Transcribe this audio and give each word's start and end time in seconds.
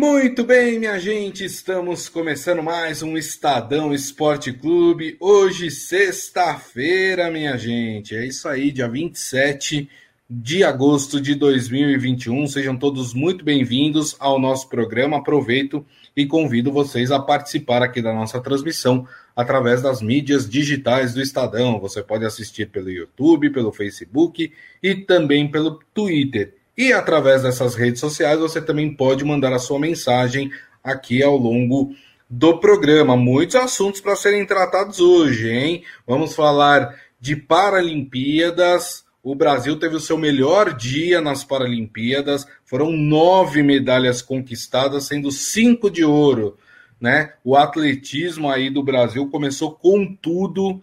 Muito 0.00 0.44
bem, 0.44 0.78
minha 0.78 0.98
gente, 0.98 1.44
estamos 1.44 2.08
começando 2.08 2.62
mais 2.62 3.02
um 3.02 3.18
Estadão 3.18 3.92
Esporte 3.92 4.50
Clube. 4.50 5.14
Hoje, 5.20 5.70
sexta-feira, 5.70 7.30
minha 7.30 7.54
gente. 7.58 8.16
É 8.16 8.24
isso 8.24 8.48
aí, 8.48 8.72
dia 8.72 8.88
27 8.88 9.90
de 10.28 10.64
agosto 10.64 11.20
de 11.20 11.34
2021. 11.34 12.46
Sejam 12.46 12.78
todos 12.78 13.12
muito 13.12 13.44
bem-vindos 13.44 14.16
ao 14.18 14.40
nosso 14.40 14.70
programa. 14.70 15.18
Aproveito 15.18 15.84
e 16.16 16.24
convido 16.24 16.72
vocês 16.72 17.10
a 17.10 17.20
participar 17.20 17.82
aqui 17.82 18.00
da 18.00 18.14
nossa 18.14 18.40
transmissão 18.40 19.06
através 19.36 19.82
das 19.82 20.00
mídias 20.00 20.48
digitais 20.48 21.12
do 21.12 21.20
Estadão. 21.20 21.78
Você 21.78 22.02
pode 22.02 22.24
assistir 22.24 22.70
pelo 22.70 22.88
YouTube, 22.88 23.50
pelo 23.50 23.70
Facebook 23.70 24.50
e 24.82 24.94
também 24.94 25.46
pelo 25.46 25.78
Twitter. 25.92 26.54
E 26.80 26.94
através 26.94 27.42
dessas 27.42 27.74
redes 27.74 28.00
sociais 28.00 28.40
você 28.40 28.58
também 28.58 28.90
pode 28.90 29.22
mandar 29.22 29.52
a 29.52 29.58
sua 29.58 29.78
mensagem 29.78 30.50
aqui 30.82 31.22
ao 31.22 31.36
longo 31.36 31.94
do 32.26 32.58
programa. 32.58 33.18
Muitos 33.18 33.56
assuntos 33.56 34.00
para 34.00 34.16
serem 34.16 34.46
tratados 34.46 34.98
hoje, 34.98 35.50
hein? 35.50 35.84
Vamos 36.06 36.34
falar 36.34 36.98
de 37.20 37.36
Paralimpíadas. 37.36 39.04
O 39.22 39.34
Brasil 39.34 39.78
teve 39.78 39.94
o 39.94 40.00
seu 40.00 40.16
melhor 40.16 40.72
dia 40.72 41.20
nas 41.20 41.44
Paralimpíadas. 41.44 42.46
Foram 42.64 42.90
nove 42.90 43.62
medalhas 43.62 44.22
conquistadas, 44.22 45.04
sendo 45.04 45.30
cinco 45.30 45.90
de 45.90 46.02
ouro. 46.02 46.56
Né? 46.98 47.34
O 47.44 47.56
atletismo 47.56 48.50
aí 48.50 48.70
do 48.70 48.82
Brasil 48.82 49.28
começou 49.28 49.72
com 49.72 50.14
tudo 50.14 50.80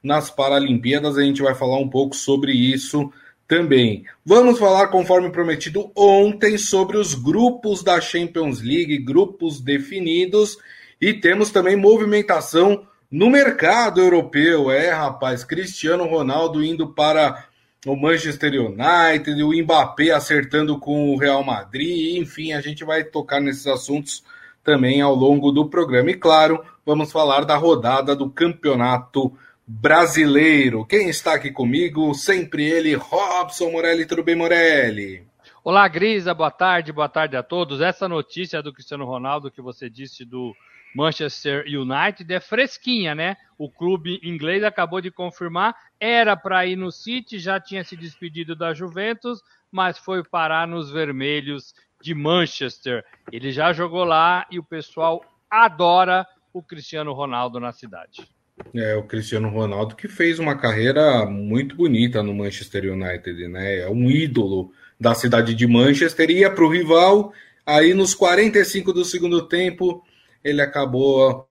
nas 0.00 0.30
Paralimpíadas. 0.30 1.18
A 1.18 1.22
gente 1.22 1.42
vai 1.42 1.56
falar 1.56 1.80
um 1.80 1.88
pouco 1.88 2.14
sobre 2.14 2.52
isso 2.52 3.10
também. 3.50 4.04
Vamos 4.24 4.60
falar, 4.60 4.86
conforme 4.86 5.28
prometido 5.28 5.90
ontem, 5.96 6.56
sobre 6.56 6.96
os 6.96 7.14
grupos 7.14 7.82
da 7.82 8.00
Champions 8.00 8.62
League, 8.62 8.96
grupos 8.98 9.60
definidos, 9.60 10.56
e 11.00 11.12
temos 11.12 11.50
também 11.50 11.74
movimentação 11.74 12.86
no 13.10 13.28
mercado 13.28 14.00
europeu. 14.00 14.70
É, 14.70 14.90
rapaz, 14.90 15.42
Cristiano 15.42 16.04
Ronaldo 16.04 16.62
indo 16.64 16.94
para 16.94 17.44
o 17.84 17.96
Manchester 17.96 18.52
United, 18.54 19.42
o 19.42 19.52
Mbappé 19.52 20.10
acertando 20.10 20.78
com 20.78 21.10
o 21.10 21.18
Real 21.18 21.42
Madrid, 21.42 22.18
enfim, 22.18 22.52
a 22.52 22.60
gente 22.60 22.84
vai 22.84 23.02
tocar 23.02 23.40
nesses 23.40 23.66
assuntos 23.66 24.22
também 24.62 25.00
ao 25.00 25.12
longo 25.12 25.50
do 25.50 25.68
programa. 25.68 26.12
E 26.12 26.14
claro, 26.14 26.62
vamos 26.86 27.10
falar 27.10 27.44
da 27.44 27.56
rodada 27.56 28.14
do 28.14 28.30
campeonato 28.30 29.32
brasileiro. 29.72 30.84
Quem 30.84 31.08
está 31.08 31.34
aqui 31.34 31.52
comigo? 31.52 32.12
Sempre 32.12 32.64
ele, 32.64 32.94
Robson 32.94 33.70
Morelli. 33.70 34.04
Tudo 34.04 34.24
bem, 34.24 34.34
Morelli? 34.34 35.24
Olá, 35.62 35.86
Grisa. 35.86 36.34
Boa 36.34 36.50
tarde, 36.50 36.92
boa 36.92 37.08
tarde 37.08 37.36
a 37.36 37.42
todos. 37.42 37.80
Essa 37.80 38.08
notícia 38.08 38.60
do 38.60 38.72
Cristiano 38.72 39.04
Ronaldo 39.04 39.50
que 39.50 39.62
você 39.62 39.88
disse 39.88 40.24
do 40.24 40.52
Manchester 40.92 41.64
United 41.66 42.34
é 42.34 42.40
fresquinha, 42.40 43.14
né? 43.14 43.36
O 43.56 43.70
clube 43.70 44.18
inglês 44.24 44.64
acabou 44.64 45.00
de 45.00 45.10
confirmar, 45.10 45.76
era 46.00 46.36
para 46.36 46.66
ir 46.66 46.74
no 46.74 46.90
City, 46.90 47.38
já 47.38 47.60
tinha 47.60 47.84
se 47.84 47.96
despedido 47.96 48.56
da 48.56 48.74
Juventus, 48.74 49.40
mas 49.70 49.96
foi 49.98 50.24
parar 50.24 50.66
nos 50.66 50.90
vermelhos 50.90 51.74
de 52.02 52.12
Manchester. 52.12 53.04
Ele 53.30 53.52
já 53.52 53.72
jogou 53.72 54.02
lá 54.02 54.46
e 54.50 54.58
o 54.58 54.64
pessoal 54.64 55.24
adora 55.48 56.26
o 56.52 56.60
Cristiano 56.60 57.12
Ronaldo 57.12 57.60
na 57.60 57.70
cidade. 57.70 58.26
É, 58.74 58.94
o 58.94 59.02
Cristiano 59.02 59.48
Ronaldo 59.48 59.96
que 59.96 60.08
fez 60.08 60.38
uma 60.38 60.56
carreira 60.56 61.26
muito 61.26 61.76
bonita 61.76 62.22
no 62.22 62.34
Manchester 62.34 62.92
United, 62.92 63.48
né? 63.48 63.80
É 63.80 63.88
um 63.88 64.10
ídolo 64.10 64.72
da 64.98 65.14
cidade 65.14 65.54
de 65.54 65.66
Manchester, 65.66 66.30
ia 66.30 66.50
para 66.50 66.64
o 66.64 66.68
rival, 66.68 67.32
aí 67.64 67.94
nos 67.94 68.14
45 68.14 68.92
do 68.92 69.04
segundo 69.04 69.46
tempo 69.48 70.04
ele 70.44 70.60
acabou 70.60 71.48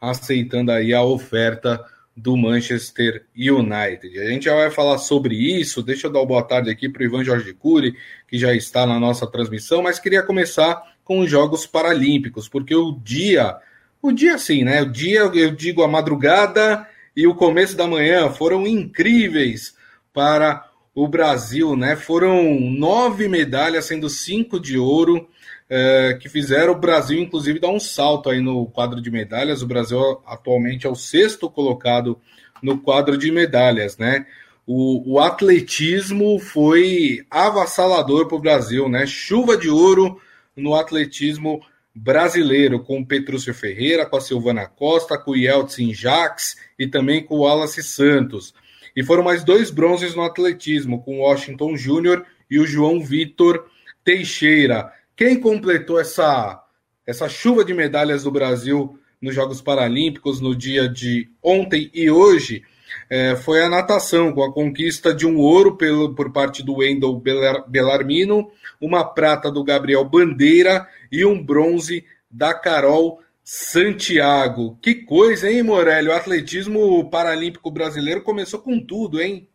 aceitando 0.00 0.72
aí 0.72 0.94
a 0.94 1.02
oferta 1.02 1.84
do 2.16 2.36
Manchester 2.36 3.26
United. 3.36 4.18
A 4.18 4.26
gente 4.26 4.44
já 4.44 4.54
vai 4.54 4.70
falar 4.70 4.98
sobre 4.98 5.34
isso. 5.34 5.82
Deixa 5.82 6.06
eu 6.06 6.12
dar 6.12 6.20
uma 6.20 6.26
boa 6.26 6.42
tarde 6.42 6.70
aqui 6.70 6.88
para 6.88 7.02
o 7.02 7.04
Ivan 7.04 7.24
Jorge 7.24 7.52
Cury, 7.54 7.96
que 8.28 8.38
já 8.38 8.52
está 8.54 8.86
na 8.86 8.98
nossa 8.98 9.26
transmissão, 9.26 9.82
mas 9.82 9.98
queria 9.98 10.22
começar 10.22 10.82
com 11.04 11.20
os 11.20 11.30
Jogos 11.30 11.66
Paralímpicos, 11.66 12.48
porque 12.48 12.74
o 12.74 12.92
dia 12.92 13.56
o 14.02 14.12
dia, 14.12 14.38
sim, 14.38 14.64
né? 14.64 14.82
O 14.82 14.90
dia, 14.90 15.20
eu 15.20 15.50
digo 15.50 15.82
a 15.82 15.88
madrugada 15.88 16.86
e 17.16 17.26
o 17.26 17.34
começo 17.34 17.76
da 17.76 17.86
manhã 17.86 18.30
foram 18.30 18.66
incríveis 18.66 19.74
para 20.12 20.66
o 20.94 21.06
Brasil, 21.06 21.76
né? 21.76 21.96
Foram 21.96 22.60
nove 22.60 23.28
medalhas, 23.28 23.84
sendo 23.84 24.08
cinco 24.08 24.58
de 24.58 24.78
ouro, 24.78 25.28
é, 25.68 26.18
que 26.20 26.28
fizeram 26.28 26.72
o 26.72 26.78
Brasil, 26.78 27.18
inclusive, 27.20 27.60
dar 27.60 27.68
um 27.68 27.80
salto 27.80 28.28
aí 28.28 28.40
no 28.40 28.66
quadro 28.66 29.00
de 29.00 29.10
medalhas. 29.10 29.62
O 29.62 29.66
Brasil 29.66 30.20
atualmente 30.26 30.86
é 30.86 30.90
o 30.90 30.96
sexto 30.96 31.48
colocado 31.48 32.18
no 32.62 32.78
quadro 32.78 33.16
de 33.16 33.30
medalhas, 33.30 33.96
né? 33.96 34.26
O, 34.66 35.14
o 35.14 35.20
atletismo 35.20 36.38
foi 36.38 37.24
avassalador 37.30 38.26
para 38.26 38.36
o 38.36 38.40
Brasil, 38.40 38.88
né? 38.88 39.06
Chuva 39.06 39.56
de 39.56 39.68
ouro 39.68 40.20
no 40.56 40.74
atletismo 40.74 41.60
brasileiro, 41.94 42.80
com 42.80 43.00
o 43.00 43.06
Petrúcio 43.06 43.52
Ferreira, 43.52 44.06
com 44.06 44.16
a 44.16 44.20
Silvana 44.20 44.66
Costa, 44.66 45.18
com 45.18 45.32
o 45.32 45.36
Yeltsin 45.36 45.92
Jax 45.92 46.56
e 46.78 46.86
também 46.86 47.22
com 47.22 47.36
o 47.36 47.40
Wallace 47.40 47.82
Santos. 47.82 48.54
E 48.94 49.02
foram 49.02 49.22
mais 49.22 49.44
dois 49.44 49.70
bronzes 49.70 50.14
no 50.14 50.22
atletismo, 50.22 51.02
com 51.02 51.18
o 51.18 51.22
Washington 51.22 51.76
Júnior 51.76 52.24
e 52.50 52.58
o 52.58 52.66
João 52.66 53.02
Vitor 53.02 53.66
Teixeira. 54.04 54.92
Quem 55.16 55.38
completou 55.38 56.00
essa, 56.00 56.62
essa 57.06 57.28
chuva 57.28 57.64
de 57.64 57.74
medalhas 57.74 58.24
do 58.24 58.30
Brasil 58.30 58.98
nos 59.20 59.34
Jogos 59.34 59.60
Paralímpicos 59.60 60.40
no 60.40 60.56
dia 60.56 60.88
de 60.88 61.28
ontem 61.42 61.90
e 61.92 62.10
hoje 62.10 62.62
é, 63.08 63.36
foi 63.36 63.62
a 63.62 63.68
natação, 63.68 64.32
com 64.32 64.42
a 64.42 64.52
conquista 64.52 65.14
de 65.14 65.26
um 65.26 65.38
ouro 65.38 65.76
pelo, 65.76 66.14
por 66.14 66.32
parte 66.32 66.62
do 66.62 66.76
Wendel 66.76 67.22
Belarmino, 67.66 68.50
uma 68.80 69.04
prata 69.04 69.50
do 69.50 69.64
Gabriel 69.64 70.04
Bandeira 70.04 70.86
e 71.10 71.24
um 71.24 71.42
bronze 71.42 72.04
da 72.30 72.54
Carol 72.54 73.20
Santiago. 73.42 74.78
Que 74.80 74.94
coisa, 74.94 75.50
hein, 75.50 75.62
Morelli? 75.62 76.08
O 76.08 76.14
atletismo 76.14 77.10
paralímpico 77.10 77.70
brasileiro 77.70 78.22
começou 78.22 78.60
com 78.60 78.78
tudo, 78.78 79.20
hein? 79.20 79.48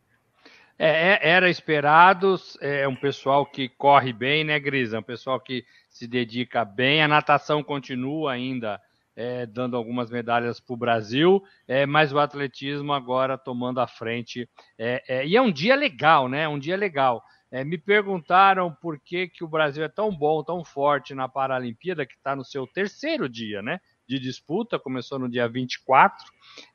É, 0.78 1.13
é 1.13 1.29
era 1.29 1.50
esperado, 1.50 2.35
é 2.59 2.85
um 2.88 2.95
pessoal 2.95 3.45
que 3.45 3.69
corre 3.69 4.12
bem, 4.12 4.44
né, 4.44 4.59
Grisa? 4.59 4.97
É 4.97 5.00
um 5.00 5.03
pessoal 5.03 5.40
que 5.40 5.63
se 5.90 6.06
dedica 6.07 6.66
bem. 6.66 7.01
A 7.01 7.07
natação 7.07 7.63
continua 7.63 8.34
ainda 8.34 8.81
é, 9.15 9.45
dando 9.45 9.77
algumas 9.77 10.09
medalhas 10.09 10.59
para 10.59 10.73
o 10.73 10.77
Brasil, 10.77 11.41
é, 11.67 11.85
mas 11.85 12.11
o 12.11 12.19
atletismo 12.19 12.93
agora 12.93 13.37
tomando 13.37 13.79
a 13.79 13.87
frente. 13.87 14.49
É, 14.77 15.03
é 15.07 15.27
e 15.27 15.35
é 15.35 15.41
um 15.41 15.51
dia 15.51 15.75
legal, 15.75 16.27
né? 16.27 16.47
Um 16.47 16.59
dia 16.59 16.75
legal. 16.75 17.23
É, 17.51 17.63
me 17.63 17.77
perguntaram 17.77 18.75
por 18.81 18.99
que, 18.99 19.27
que 19.27 19.43
o 19.43 19.47
Brasil 19.47 19.83
é 19.83 19.87
tão 19.87 20.13
bom, 20.15 20.43
tão 20.43 20.63
forte 20.63 21.13
na 21.13 21.29
Paralimpíada, 21.29 22.05
que 22.05 22.15
está 22.15 22.35
no 22.35 22.43
seu 22.43 22.67
terceiro 22.67 23.29
dia, 23.29 23.61
né? 23.61 23.79
De 24.07 24.19
disputa, 24.19 24.77
começou 24.77 25.17
no 25.17 25.29
dia 25.29 25.47
24, 25.47 26.25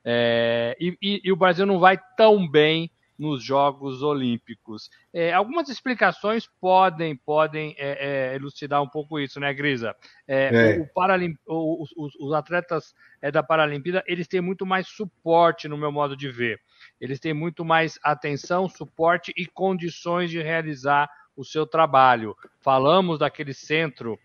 é, 0.05 0.77
e, 0.81 0.97
e, 1.03 1.21
e 1.25 1.33
o 1.33 1.37
Brasil 1.37 1.67
não 1.67 1.79
vai 1.79 1.99
tão 2.17 2.49
bem 2.49 2.91
nos 3.21 3.45
Jogos 3.45 4.03
Olímpicos. 4.03 4.89
É, 5.13 5.31
algumas 5.31 5.69
explicações 5.69 6.49
podem 6.59 7.15
podem 7.15 7.75
é, 7.77 8.31
é, 8.31 8.35
elucidar 8.35 8.83
um 8.83 8.89
pouco 8.89 9.21
isso, 9.21 9.39
né, 9.39 9.53
Grisa? 9.53 9.95
É, 10.27 10.77
é. 10.77 10.81
O, 10.81 10.87
Paralim, 10.87 11.37
os, 11.47 11.91
os, 12.19 12.33
atletas 12.33 12.95
é, 13.21 13.31
da 13.31 13.43
Paralimpíada 13.43 14.03
eles 14.07 14.27
têm 14.27 14.41
muito 14.41 14.65
mais 14.65 14.89
suporte, 14.89 15.69
no 15.69 15.77
meu 15.77 15.93
modo 15.93 16.17
de 16.17 16.31
ver. 16.31 16.59
Eles 16.99 17.21
têm 17.21 17.35
muito 17.35 17.63
mais 17.63 17.99
atenção, 18.03 18.71
suporte 18.71 19.35
e 19.37 19.45
condições 19.45 20.31
de 20.31 20.41
realizar 20.41 21.11
o 21.37 21.45
seu 21.45 21.67
trabalho. 21.67 22.35
Falamos 22.63 23.19
daquele 23.19 23.53
centro 23.53 24.19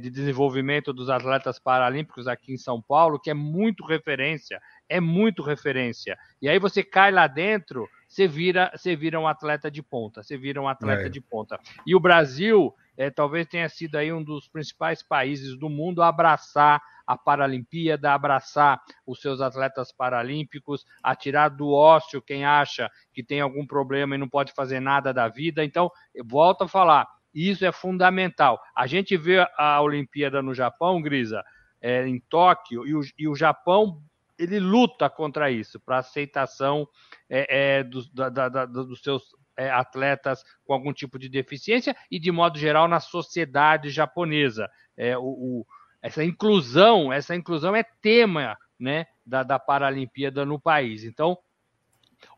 de 0.00 0.08
desenvolvimento 0.08 0.94
dos 0.94 1.10
atletas 1.10 1.58
paralímpicos 1.58 2.26
aqui 2.26 2.54
em 2.54 2.56
São 2.56 2.80
Paulo, 2.80 3.20
que 3.20 3.28
é 3.28 3.34
muito 3.34 3.84
referência, 3.84 4.58
é 4.88 4.98
muito 4.98 5.42
referência. 5.42 6.16
E 6.40 6.48
aí 6.48 6.58
você 6.58 6.82
cai 6.82 7.10
lá 7.10 7.26
dentro, 7.26 7.86
você 8.14 8.28
vira, 8.28 8.70
você 8.72 8.94
vira 8.94 9.18
um 9.18 9.26
atleta 9.26 9.68
de 9.68 9.82
ponta, 9.82 10.22
você 10.22 10.38
vira 10.38 10.62
um 10.62 10.68
atleta 10.68 11.06
é. 11.06 11.08
de 11.08 11.20
ponta. 11.20 11.58
E 11.84 11.96
o 11.96 12.00
Brasil 12.00 12.72
é, 12.96 13.10
talvez 13.10 13.44
tenha 13.48 13.68
sido 13.68 13.96
aí 13.96 14.12
um 14.12 14.22
dos 14.22 14.46
principais 14.46 15.02
países 15.02 15.58
do 15.58 15.68
mundo 15.68 16.00
a 16.00 16.06
abraçar 16.06 16.80
a 17.04 17.18
Paralimpíada, 17.18 18.12
abraçar 18.12 18.80
os 19.04 19.20
seus 19.20 19.40
atletas 19.40 19.90
paralímpicos, 19.90 20.84
a 21.02 21.16
tirar 21.16 21.48
do 21.48 21.72
ócio 21.72 22.22
quem 22.22 22.44
acha 22.44 22.88
que 23.12 23.22
tem 23.22 23.40
algum 23.40 23.66
problema 23.66 24.14
e 24.14 24.18
não 24.18 24.28
pode 24.28 24.52
fazer 24.52 24.78
nada 24.78 25.12
da 25.12 25.26
vida. 25.26 25.64
Então, 25.64 25.90
volto 26.24 26.62
a 26.62 26.68
falar, 26.68 27.08
isso 27.34 27.66
é 27.66 27.72
fundamental. 27.72 28.60
A 28.76 28.86
gente 28.86 29.16
vê 29.16 29.44
a 29.58 29.82
Olimpíada 29.82 30.40
no 30.40 30.54
Japão, 30.54 31.02
Grisa, 31.02 31.42
é, 31.80 32.06
em 32.06 32.20
Tóquio, 32.20 32.86
e 32.86 32.94
o, 32.94 33.00
e 33.18 33.26
o 33.26 33.34
Japão 33.34 34.00
ele 34.38 34.58
luta 34.58 35.08
contra 35.08 35.50
isso, 35.50 35.78
para 35.80 35.98
aceitação 35.98 36.88
é, 37.28 37.78
é, 37.78 37.84
dos, 37.84 38.10
da, 38.10 38.28
da, 38.28 38.66
dos 38.66 39.00
seus 39.00 39.34
é, 39.56 39.70
atletas 39.70 40.42
com 40.64 40.72
algum 40.72 40.92
tipo 40.92 41.18
de 41.18 41.28
deficiência 41.28 41.96
e, 42.10 42.18
de 42.18 42.30
modo 42.30 42.58
geral, 42.58 42.88
na 42.88 43.00
sociedade 43.00 43.90
japonesa. 43.90 44.68
É, 44.96 45.16
o, 45.16 45.22
o, 45.22 45.66
essa 46.02 46.24
inclusão, 46.24 47.12
essa 47.12 47.34
inclusão 47.34 47.74
é 47.74 47.82
tema 47.82 48.56
né, 48.78 49.06
da, 49.24 49.42
da 49.42 49.58
Paralimpíada 49.58 50.44
no 50.44 50.60
país. 50.60 51.04
Então, 51.04 51.38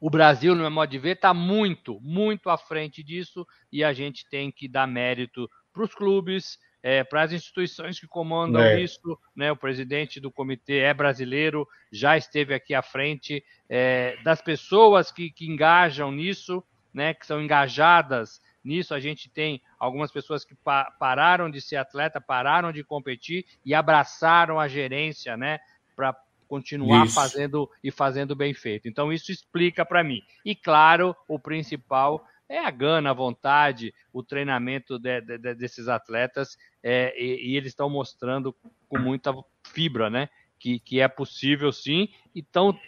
o 0.00 0.10
Brasil, 0.10 0.54
no 0.54 0.62
meu 0.62 0.70
modo 0.70 0.90
de 0.90 0.98
ver, 0.98 1.16
está 1.16 1.32
muito, 1.32 2.00
muito 2.00 2.50
à 2.50 2.58
frente 2.58 3.02
disso 3.02 3.46
e 3.72 3.82
a 3.82 3.92
gente 3.92 4.28
tem 4.28 4.50
que 4.50 4.68
dar 4.68 4.86
mérito 4.86 5.48
para 5.72 5.84
os 5.84 5.94
clubes, 5.94 6.58
é, 6.86 7.02
para 7.02 7.22
as 7.22 7.32
instituições 7.32 7.98
que 7.98 8.06
comandam 8.06 8.62
é. 8.62 8.80
isso. 8.80 9.18
Né, 9.34 9.50
o 9.50 9.56
presidente 9.56 10.20
do 10.20 10.30
comitê 10.30 10.78
é 10.78 10.94
brasileiro, 10.94 11.66
já 11.90 12.16
esteve 12.16 12.54
aqui 12.54 12.74
à 12.74 12.80
frente, 12.80 13.44
é, 13.68 14.16
das 14.22 14.40
pessoas 14.40 15.10
que, 15.10 15.28
que 15.28 15.50
engajam 15.50 16.12
nisso, 16.12 16.62
né, 16.94 17.12
que 17.12 17.26
são 17.26 17.42
engajadas 17.42 18.40
nisso. 18.64 18.94
A 18.94 19.00
gente 19.00 19.28
tem 19.28 19.60
algumas 19.80 20.12
pessoas 20.12 20.44
que 20.44 20.54
pa 20.54 20.84
pararam 20.96 21.50
de 21.50 21.60
ser 21.60 21.74
atleta, 21.74 22.20
pararam 22.20 22.70
de 22.70 22.84
competir 22.84 23.44
e 23.64 23.74
abraçaram 23.74 24.60
a 24.60 24.68
gerência 24.68 25.36
né, 25.36 25.58
para 25.96 26.14
continuar 26.46 27.06
isso. 27.06 27.16
fazendo 27.16 27.68
e 27.82 27.90
fazendo 27.90 28.36
bem 28.36 28.54
feito. 28.54 28.86
Então 28.86 29.12
isso 29.12 29.32
explica 29.32 29.84
para 29.84 30.04
mim. 30.04 30.22
E 30.44 30.54
claro, 30.54 31.16
o 31.26 31.36
principal 31.36 32.24
é 32.48 32.58
a 32.58 32.70
gana, 32.70 33.10
a 33.10 33.14
vontade, 33.14 33.92
o 34.12 34.22
treinamento 34.22 34.98
de, 34.98 35.20
de, 35.20 35.54
desses 35.54 35.88
atletas 35.88 36.56
é, 36.82 37.12
e, 37.20 37.52
e, 37.52 37.56
eles 37.56 37.72
estão 37.72 37.90
mostrando 37.90 38.54
com 38.88 38.98
muita 38.98 39.34
fibra, 39.64 40.08
né? 40.08 40.28
Que, 40.58 40.78
que 40.78 41.00
é 41.00 41.08
possível 41.08 41.72
sim. 41.72 42.08
Então, 42.34 42.78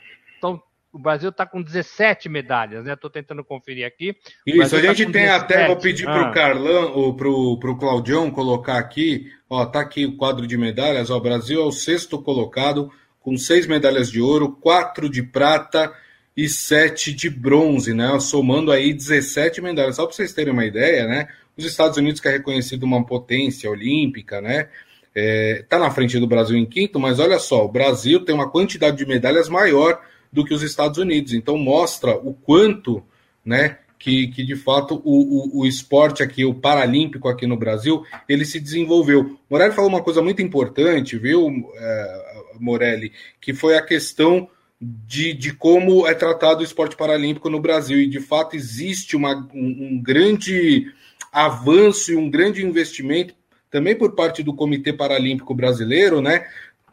tão, 0.41 0.63
o 0.93 0.99
Brasil 0.99 1.31
está 1.31 1.45
com 1.45 1.61
17 1.61 2.29
medalhas, 2.29 2.85
né? 2.85 2.95
Estou 2.95 3.11
tentando 3.11 3.45
conferir 3.45 3.87
aqui. 3.87 4.17
Isso, 4.47 4.77
a 4.77 4.81
tá 4.81 4.87
gente 4.95 5.07
tá 5.07 5.13
tem 5.13 5.23
17. 5.23 5.45
até, 5.45 5.67
vou 5.67 5.77
pedir 5.77 6.09
ah. 6.09 6.13
para 6.13 6.31
o 6.31 6.33
Carlão 6.33 6.93
ou 6.95 7.15
para 7.15 7.29
o 7.29 7.79
Claudião 7.79 8.31
colocar 8.31 8.79
aqui, 8.79 9.31
ó, 9.51 9.67
tá 9.67 9.81
aqui 9.81 10.07
o 10.07 10.17
quadro 10.17 10.47
de 10.47 10.57
medalhas, 10.57 11.11
ó, 11.11 11.17
o 11.17 11.21
Brasil 11.21 11.61
é 11.61 11.65
o 11.65 11.73
sexto 11.73 12.21
colocado 12.23 12.91
com 13.21 13.37
seis 13.37 13.67
medalhas 13.67 14.11
de 14.11 14.21
ouro, 14.21 14.53
quatro 14.53 15.11
de 15.11 15.23
prata 15.23 15.93
e 16.39 16.49
sete 16.49 17.13
de 17.13 17.29
bronze, 17.29 17.93
né? 17.93 18.17
Somando 18.21 18.71
aí 18.71 18.95
17 18.95 19.61
medalhas. 19.61 19.97
Só 19.97 20.07
para 20.07 20.15
vocês 20.15 20.33
terem 20.33 20.53
uma 20.53 20.65
ideia, 20.65 21.05
né? 21.05 21.27
Os 21.57 21.65
Estados 21.65 21.99
Unidos, 21.99 22.21
que 22.21 22.29
é 22.29 22.31
reconhecido 22.31 22.85
uma 22.85 23.05
potência 23.05 23.69
olímpica, 23.69 24.41
né? 24.41 24.69
É, 25.13 25.65
tá 25.69 25.81
na 25.81 25.91
frente 25.91 26.17
do 26.17 26.29
Brasil 26.29 26.57
em 26.57 26.65
quinto, 26.65 27.01
mas 27.01 27.19
olha 27.19 27.41
só, 27.41 27.65
o 27.65 27.69
Brasil 27.69 28.25
tem 28.25 28.33
uma 28.33 28.49
quantidade 28.49 28.97
de 28.97 29.05
medalhas 29.05 29.49
maior 29.49 30.01
do 30.33 30.45
que 30.45 30.55
os 30.55 30.63
Estados 30.63 30.97
Unidos. 30.99 31.33
Então 31.33 31.59
mostra 31.59 32.17
o 32.17 32.33
quanto, 32.33 33.03
né? 33.45 33.79
Que, 33.99 34.29
que 34.29 34.45
de 34.45 34.55
fato 34.55 35.03
o, 35.05 35.59
o, 35.59 35.63
o 35.63 35.67
esporte 35.67 36.23
aqui, 36.23 36.45
o 36.45 36.55
paralímpico 36.55 37.27
aqui 37.27 37.49
no 37.49 37.57
Brasil, 37.57 38.05
ele 38.29 38.45
se 38.45 38.61
desenvolveu. 38.61 39.37
Morelli 39.51 39.75
falou 39.75 39.91
uma 39.91 40.05
coisa 40.05 40.23
muito 40.23 40.41
importante, 40.41 41.19
viu? 41.19 41.49
É, 41.75 42.43
Morelli, 42.61 43.11
que 43.41 43.53
foi 43.53 43.77
a 43.77 43.83
questão 43.83 44.49
de, 44.81 45.35
de 45.35 45.53
como 45.53 46.07
é 46.07 46.15
tratado 46.15 46.61
o 46.61 46.65
esporte 46.65 46.97
paralímpico 46.97 47.51
no 47.51 47.61
Brasil. 47.61 47.99
E, 47.99 48.07
de 48.07 48.21
fato, 48.21 48.55
existe 48.55 49.17
uma, 49.17 49.49
um, 49.53 49.91
um 49.93 50.03
grande 50.03 50.93
avanço 51.33 52.13
e 52.13 52.17
um 52.17 52.31
grande 52.31 52.65
investimento 52.65 53.35
também 53.71 53.95
por 53.95 54.15
parte 54.15 54.43
do 54.43 54.55
Comitê 54.55 54.93
Paralímpico 54.93 55.55
Brasileiro, 55.55 56.21
né? 56.21 56.47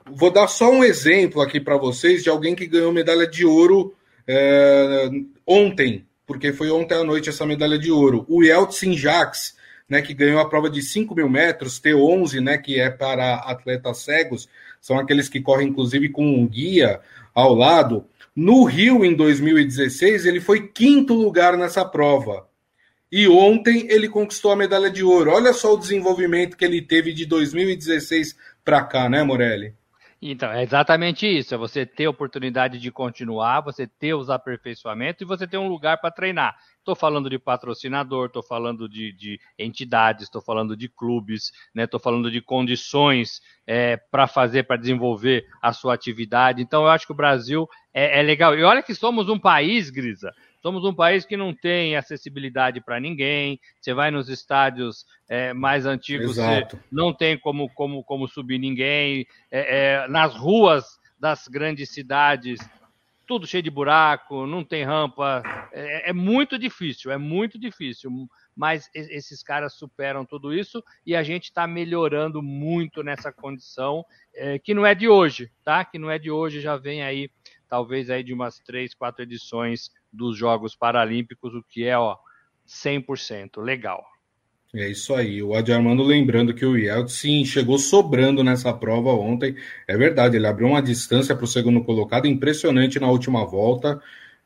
Vou 0.05 0.29
dar 0.29 0.47
só 0.47 0.69
um 0.69 0.83
exemplo 0.83 1.41
aqui 1.41 1.59
para 1.59 1.77
vocês 1.77 2.21
de 2.21 2.29
alguém 2.29 2.53
que 2.53 2.67
ganhou 2.67 2.91
medalha 2.91 3.25
de 3.25 3.45
ouro 3.45 3.95
é, 4.27 5.09
ontem, 5.47 6.05
porque 6.27 6.51
foi 6.51 6.69
ontem 6.69 6.95
à 6.95 7.03
noite 7.03 7.29
essa 7.29 7.45
medalha 7.45 7.77
de 7.77 7.91
ouro. 7.91 8.25
O 8.27 8.43
Yeltsin 8.43 8.95
Jacques, 8.95 9.55
né, 9.87 10.01
que 10.01 10.13
ganhou 10.13 10.39
a 10.39 10.49
prova 10.49 10.69
de 10.69 10.81
5 10.81 11.15
mil 11.15 11.29
metros, 11.29 11.79
T11, 11.79 12.41
né, 12.41 12.57
que 12.57 12.79
é 12.79 12.89
para 12.89 13.35
atletas 13.35 13.99
cegos, 13.99 14.49
são 14.81 14.99
aqueles 14.99 15.29
que 15.29 15.41
correm 15.41 15.69
inclusive 15.69 16.09
com 16.09 16.23
um 16.23 16.47
guia 16.47 16.99
ao 17.35 17.53
lado. 17.53 18.05
No 18.33 18.63
Rio, 18.63 19.05
em 19.05 19.13
2016, 19.13 20.25
ele 20.25 20.39
foi 20.39 20.69
quinto 20.69 21.13
lugar 21.13 21.57
nessa 21.57 21.85
prova. 21.85 22.47
E 23.11 23.27
ontem 23.27 23.87
ele 23.89 24.09
conquistou 24.09 24.51
a 24.51 24.55
medalha 24.55 24.89
de 24.89 25.03
ouro. 25.03 25.31
Olha 25.31 25.53
só 25.53 25.73
o 25.73 25.77
desenvolvimento 25.77 26.57
que 26.57 26.65
ele 26.65 26.81
teve 26.81 27.13
de 27.13 27.25
2016 27.25 28.35
para 28.63 28.83
cá, 28.83 29.07
né, 29.07 29.23
Morelli? 29.23 29.73
Então, 30.27 30.51
é 30.51 30.63
exatamente 30.63 31.27
isso. 31.27 31.53
É 31.53 31.57
você 31.57 31.85
ter 31.85 32.07
oportunidade 32.07 32.79
de 32.79 32.91
continuar, 32.91 33.61
você 33.61 33.85
ter 33.85 34.15
os 34.15 34.27
aperfeiçoamentos 34.27 35.21
e 35.21 35.25
você 35.25 35.45
ter 35.45 35.59
um 35.59 35.67
lugar 35.67 36.01
para 36.01 36.09
treinar. 36.09 36.55
Estou 36.79 36.95
falando 36.95 37.29
de 37.29 37.37
patrocinador, 37.37 38.25
estou 38.25 38.41
falando 38.41 38.89
de, 38.89 39.13
de 39.13 39.39
entidades, 39.57 40.23
estou 40.23 40.41
falando 40.41 40.75
de 40.75 40.89
clubes, 40.89 41.51
estou 41.75 41.99
né? 41.99 42.03
falando 42.03 42.31
de 42.31 42.41
condições 42.41 43.39
é, 43.67 43.97
para 43.97 44.25
fazer, 44.25 44.63
para 44.63 44.77
desenvolver 44.77 45.45
a 45.61 45.71
sua 45.71 45.93
atividade. 45.93 46.59
Então, 46.59 46.83
eu 46.83 46.89
acho 46.89 47.05
que 47.05 47.13
o 47.13 47.15
Brasil 47.15 47.67
é, 47.93 48.19
é 48.19 48.23
legal. 48.23 48.57
E 48.57 48.63
olha 48.63 48.81
que 48.81 48.95
somos 48.95 49.29
um 49.29 49.37
país, 49.37 49.91
Grisa, 49.91 50.33
Somos 50.65 50.83
um 50.83 50.95
país 50.95 51.27
que 51.27 51.37
não 51.37 51.53
tem 51.53 51.95
acessibilidade 51.95 52.81
para 52.81 52.99
ninguém. 52.99 53.59
Você 53.79 53.93
vai 53.93 54.09
nos 54.09 54.29
estádios 54.29 55.05
é, 55.29 55.53
mais 55.53 55.85
antigos, 55.85 56.37
não 56.91 57.13
tem 57.13 57.37
como, 57.37 57.69
como, 57.69 58.03
como 58.03 58.27
subir 58.27 58.57
ninguém. 58.57 59.27
É, 59.51 59.99
é, 60.01 60.07
nas 60.07 60.35
ruas 60.35 60.99
das 61.19 61.47
grandes 61.47 61.91
cidades, 61.91 62.59
tudo 63.27 63.45
cheio 63.45 63.61
de 63.61 63.69
buraco, 63.69 64.47
não 64.47 64.63
tem 64.63 64.83
rampa. 64.83 65.43
É, 65.71 66.09
é, 66.09 66.13
muito 66.13 66.57
difícil, 66.57 67.11
é 67.11 67.17
muito 67.19 67.59
difícil. 67.59 68.09
Mas 68.55 68.89
esses 68.95 69.43
caras 69.43 69.75
superam 69.75 70.25
tudo 70.25 70.51
isso 70.51 70.83
e 71.05 71.15
a 71.15 71.21
gente 71.21 71.43
está 71.43 71.67
melhorando 71.67 72.41
muito 72.41 73.03
nessa 73.03 73.31
condição, 73.31 74.03
é, 74.33 74.57
que 74.57 74.73
não 74.73 74.83
é 74.83 74.95
de 74.95 75.07
hoje, 75.07 75.51
tá? 75.63 75.85
Que 75.85 75.99
não 75.99 76.09
é 76.09 76.17
de 76.17 76.31
hoje, 76.31 76.59
já 76.59 76.75
vem 76.75 77.03
aí, 77.03 77.29
talvez 77.67 78.09
aí 78.09 78.23
de 78.23 78.33
umas 78.33 78.59
três, 78.59 78.93
quatro 78.93 79.23
edições 79.23 79.91
dos 80.11 80.37
Jogos 80.37 80.75
Paralímpicos, 80.75 81.53
o 81.53 81.63
que 81.63 81.85
é 81.85 81.97
ó, 81.97 82.17
100% 82.67 83.61
legal. 83.61 84.03
É 84.73 84.89
isso 84.89 85.13
aí. 85.13 85.41
O 85.41 85.55
Adi 85.55 85.71
Armando 85.71 86.03
lembrando 86.03 86.53
que 86.53 86.65
o 86.65 86.75
Yeltsin 86.75 87.45
chegou 87.45 87.77
sobrando 87.77 88.43
nessa 88.43 88.73
prova 88.73 89.11
ontem. 89.11 89.55
É 89.87 89.95
verdade, 89.95 90.35
ele 90.35 90.47
abriu 90.47 90.67
uma 90.67 90.81
distância 90.81 91.33
para 91.33 91.45
o 91.45 91.47
segundo 91.47 91.81
colocado 91.83 92.27
impressionante 92.27 92.99
na 92.99 93.09
última 93.09 93.45
volta. 93.45 94.01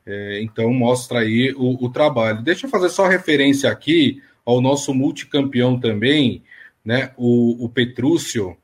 É, 0.06 0.40
então 0.42 0.72
mostra 0.72 1.20
aí 1.20 1.52
o, 1.56 1.84
o, 1.84 1.90
trabalho. 1.90 2.42
Deixa 2.42 2.66
eu 2.66 2.70
fazer 2.70 2.88
só 2.90 3.08
referência 3.08 3.70
aqui 3.70 4.22
ao 4.44 4.60
nosso 4.60 4.94
multicampeão 4.94 5.78
também, 5.78 6.42
né? 6.84 7.12
O, 7.16 7.64
o 7.64 7.68
Petrúcio, 7.68 8.56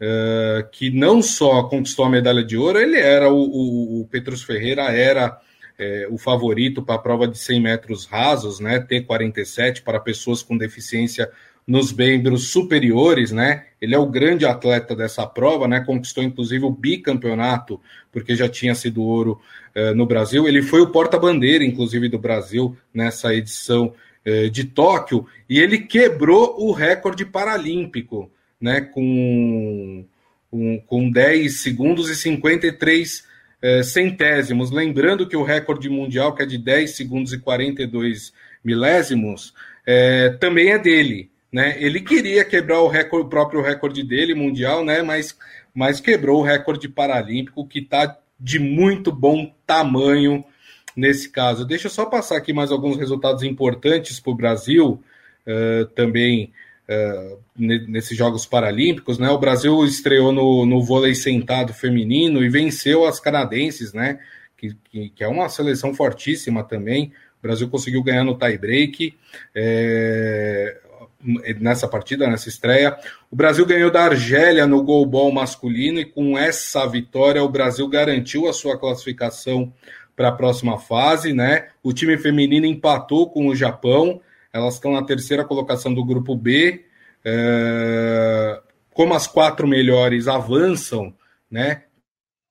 é, 0.00 0.66
que 0.72 0.90
não 0.90 1.22
só 1.22 1.62
conquistou 1.64 2.04
a 2.04 2.10
medalha 2.10 2.42
de 2.42 2.56
ouro, 2.56 2.78
ele 2.78 2.98
era 2.98 3.30
o, 3.30 3.38
o, 3.38 4.00
o 4.00 4.06
Petrúcio 4.06 4.46
Ferreira 4.46 4.82
era 4.84 5.38
é, 5.78 6.06
o 6.10 6.18
favorito 6.18 6.82
para 6.82 6.96
a 6.96 6.98
prova 6.98 7.28
de 7.28 7.38
100 7.38 7.60
metros 7.60 8.04
rasos, 8.04 8.60
né, 8.60 8.80
T47, 8.80 9.82
para 9.82 10.00
pessoas 10.00 10.42
com 10.42 10.56
deficiência 10.56 11.30
nos 11.66 11.92
membros 11.92 12.48
superiores, 12.48 13.32
né? 13.32 13.64
Ele 13.80 13.94
é 13.94 13.98
o 13.98 14.04
grande 14.04 14.44
atleta 14.44 14.94
dessa 14.94 15.26
prova, 15.26 15.66
né? 15.66 15.80
Conquistou 15.80 16.22
inclusive 16.22 16.62
o 16.62 16.70
bicampeonato, 16.70 17.80
porque 18.12 18.36
já 18.36 18.46
tinha 18.50 18.74
sido 18.74 19.02
ouro 19.02 19.40
eh, 19.74 19.94
no 19.94 20.04
Brasil. 20.04 20.46
Ele 20.46 20.60
foi 20.60 20.82
o 20.82 20.90
porta-bandeira, 20.90 21.64
inclusive, 21.64 22.10
do 22.10 22.18
Brasil 22.18 22.76
nessa 22.92 23.34
edição 23.34 23.94
de 24.50 24.64
Tóquio, 24.64 25.26
e 25.50 25.58
ele 25.58 25.80
quebrou 25.80 26.56
o 26.58 26.72
recorde 26.72 27.26
paralímpico, 27.26 28.30
né? 28.64 28.80
Com, 28.80 30.06
com, 30.50 30.80
com 30.86 31.10
10 31.10 31.60
segundos 31.60 32.08
e 32.08 32.16
53 32.16 33.28
é, 33.60 33.82
centésimos. 33.82 34.70
Lembrando 34.70 35.28
que 35.28 35.36
o 35.36 35.42
recorde 35.42 35.90
mundial, 35.90 36.34
que 36.34 36.42
é 36.42 36.46
de 36.46 36.56
10 36.56 36.96
segundos 36.96 37.34
e 37.34 37.38
42 37.38 38.32
milésimos, 38.64 39.52
é, 39.86 40.30
também 40.40 40.70
é 40.70 40.78
dele. 40.78 41.30
Né? 41.52 41.76
Ele 41.78 42.00
queria 42.00 42.42
quebrar 42.42 42.80
o, 42.80 42.88
recorde, 42.88 43.26
o 43.26 43.28
próprio 43.28 43.60
recorde 43.60 44.02
dele 44.02 44.34
mundial, 44.34 44.82
né? 44.82 45.02
mas, 45.02 45.36
mas 45.74 46.00
quebrou 46.00 46.40
o 46.40 46.44
recorde 46.44 46.88
paralímpico, 46.88 47.68
que 47.68 47.80
está 47.80 48.18
de 48.40 48.58
muito 48.58 49.12
bom 49.12 49.54
tamanho 49.66 50.42
nesse 50.96 51.28
caso. 51.28 51.66
Deixa 51.66 51.88
eu 51.88 51.90
só 51.90 52.06
passar 52.06 52.38
aqui 52.38 52.54
mais 52.54 52.72
alguns 52.72 52.96
resultados 52.96 53.42
importantes 53.42 54.18
para 54.18 54.32
o 54.32 54.36
Brasil, 54.36 55.02
uh, 55.46 55.84
também 55.94 56.50
uh, 56.88 57.38
nesses 57.56 58.16
Jogos 58.16 58.46
Paralímpicos, 58.46 59.18
né? 59.18 59.30
O 59.30 59.38
Brasil 59.38 59.84
estreou 59.84 60.32
no, 60.32 60.66
no 60.66 60.82
vôlei 60.82 61.14
sentado 61.14 61.72
feminino 61.72 62.44
e 62.44 62.48
venceu 62.48 63.06
as 63.06 63.20
canadenses, 63.20 63.92
né? 63.92 64.18
Que, 64.56 64.76
que, 64.90 65.08
que 65.10 65.24
é 65.24 65.28
uma 65.28 65.48
seleção 65.48 65.94
fortíssima 65.94 66.64
também. 66.64 67.12
O 67.38 67.42
Brasil 67.42 67.68
conseguiu 67.68 68.02
ganhar 68.02 68.24
no 68.24 68.38
tie-break. 68.38 69.14
É, 69.54 70.78
nessa 71.58 71.88
partida, 71.88 72.28
nessa 72.28 72.48
estreia. 72.48 72.96
O 73.30 73.36
Brasil 73.36 73.64
ganhou 73.64 73.90
da 73.90 74.04
Argélia 74.04 74.66
no 74.66 74.82
goalball 74.82 75.32
masculino 75.32 75.98
e 75.98 76.04
com 76.04 76.38
essa 76.38 76.86
vitória 76.86 77.42
o 77.42 77.48
Brasil 77.48 77.88
garantiu 77.88 78.46
a 78.48 78.52
sua 78.52 78.78
classificação 78.78 79.72
para 80.14 80.28
a 80.28 80.32
próxima 80.32 80.78
fase, 80.78 81.32
né? 81.32 81.68
O 81.82 81.92
time 81.92 82.16
feminino 82.16 82.66
empatou 82.66 83.30
com 83.30 83.48
o 83.48 83.56
Japão, 83.56 84.20
elas 84.54 84.74
estão 84.74 84.92
na 84.92 85.02
terceira 85.02 85.44
colocação 85.44 85.92
do 85.92 86.04
grupo 86.04 86.36
B. 86.36 86.84
É... 87.24 88.62
Como 88.94 89.12
as 89.12 89.26
quatro 89.26 89.66
melhores 89.66 90.28
avançam, 90.28 91.12
né? 91.50 91.82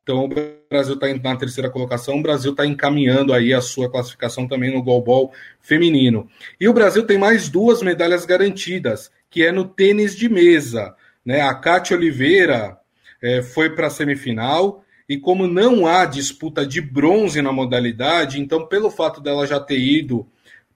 Então 0.04 0.26
o 0.26 0.30
Brasil 0.70 0.96
está 0.96 1.08
na 1.08 1.38
terceira 1.38 1.70
colocação, 1.70 2.20
o 2.20 2.22
Brasil 2.22 2.52
está 2.52 2.66
encaminhando 2.66 3.34
aí 3.34 3.54
a 3.54 3.62
sua 3.62 3.90
classificação 3.90 4.46
também 4.46 4.74
no 4.74 4.84
goalball 4.84 5.32
feminino. 5.62 6.28
E 6.60 6.68
o 6.68 6.74
Brasil 6.74 7.06
tem 7.06 7.18
mais 7.18 7.48
duas 7.48 7.82
medalhas 7.82 8.26
garantidas, 8.26 9.10
que 9.30 9.42
é 9.42 9.54
no 9.54 9.66
tênis 9.66 10.14
de 10.14 10.28
mesa. 10.28 10.94
Né? 11.26 11.40
A 11.40 11.56
Cátia 11.56 11.96
Oliveira 11.96 12.78
é, 13.22 13.42
foi 13.42 13.70
para 13.70 13.88
a 13.88 13.90
semifinal, 13.90 14.84
e 15.08 15.18
como 15.18 15.48
não 15.48 15.88
há 15.88 16.06
disputa 16.06 16.66
de 16.66 16.82
bronze 16.82 17.42
na 17.42 17.54
modalidade, 17.54 18.42
então, 18.42 18.68
pelo 18.68 18.92
fato 18.92 19.22
dela 19.22 19.48
já 19.48 19.60
ter 19.60 19.80
ido 19.80 20.28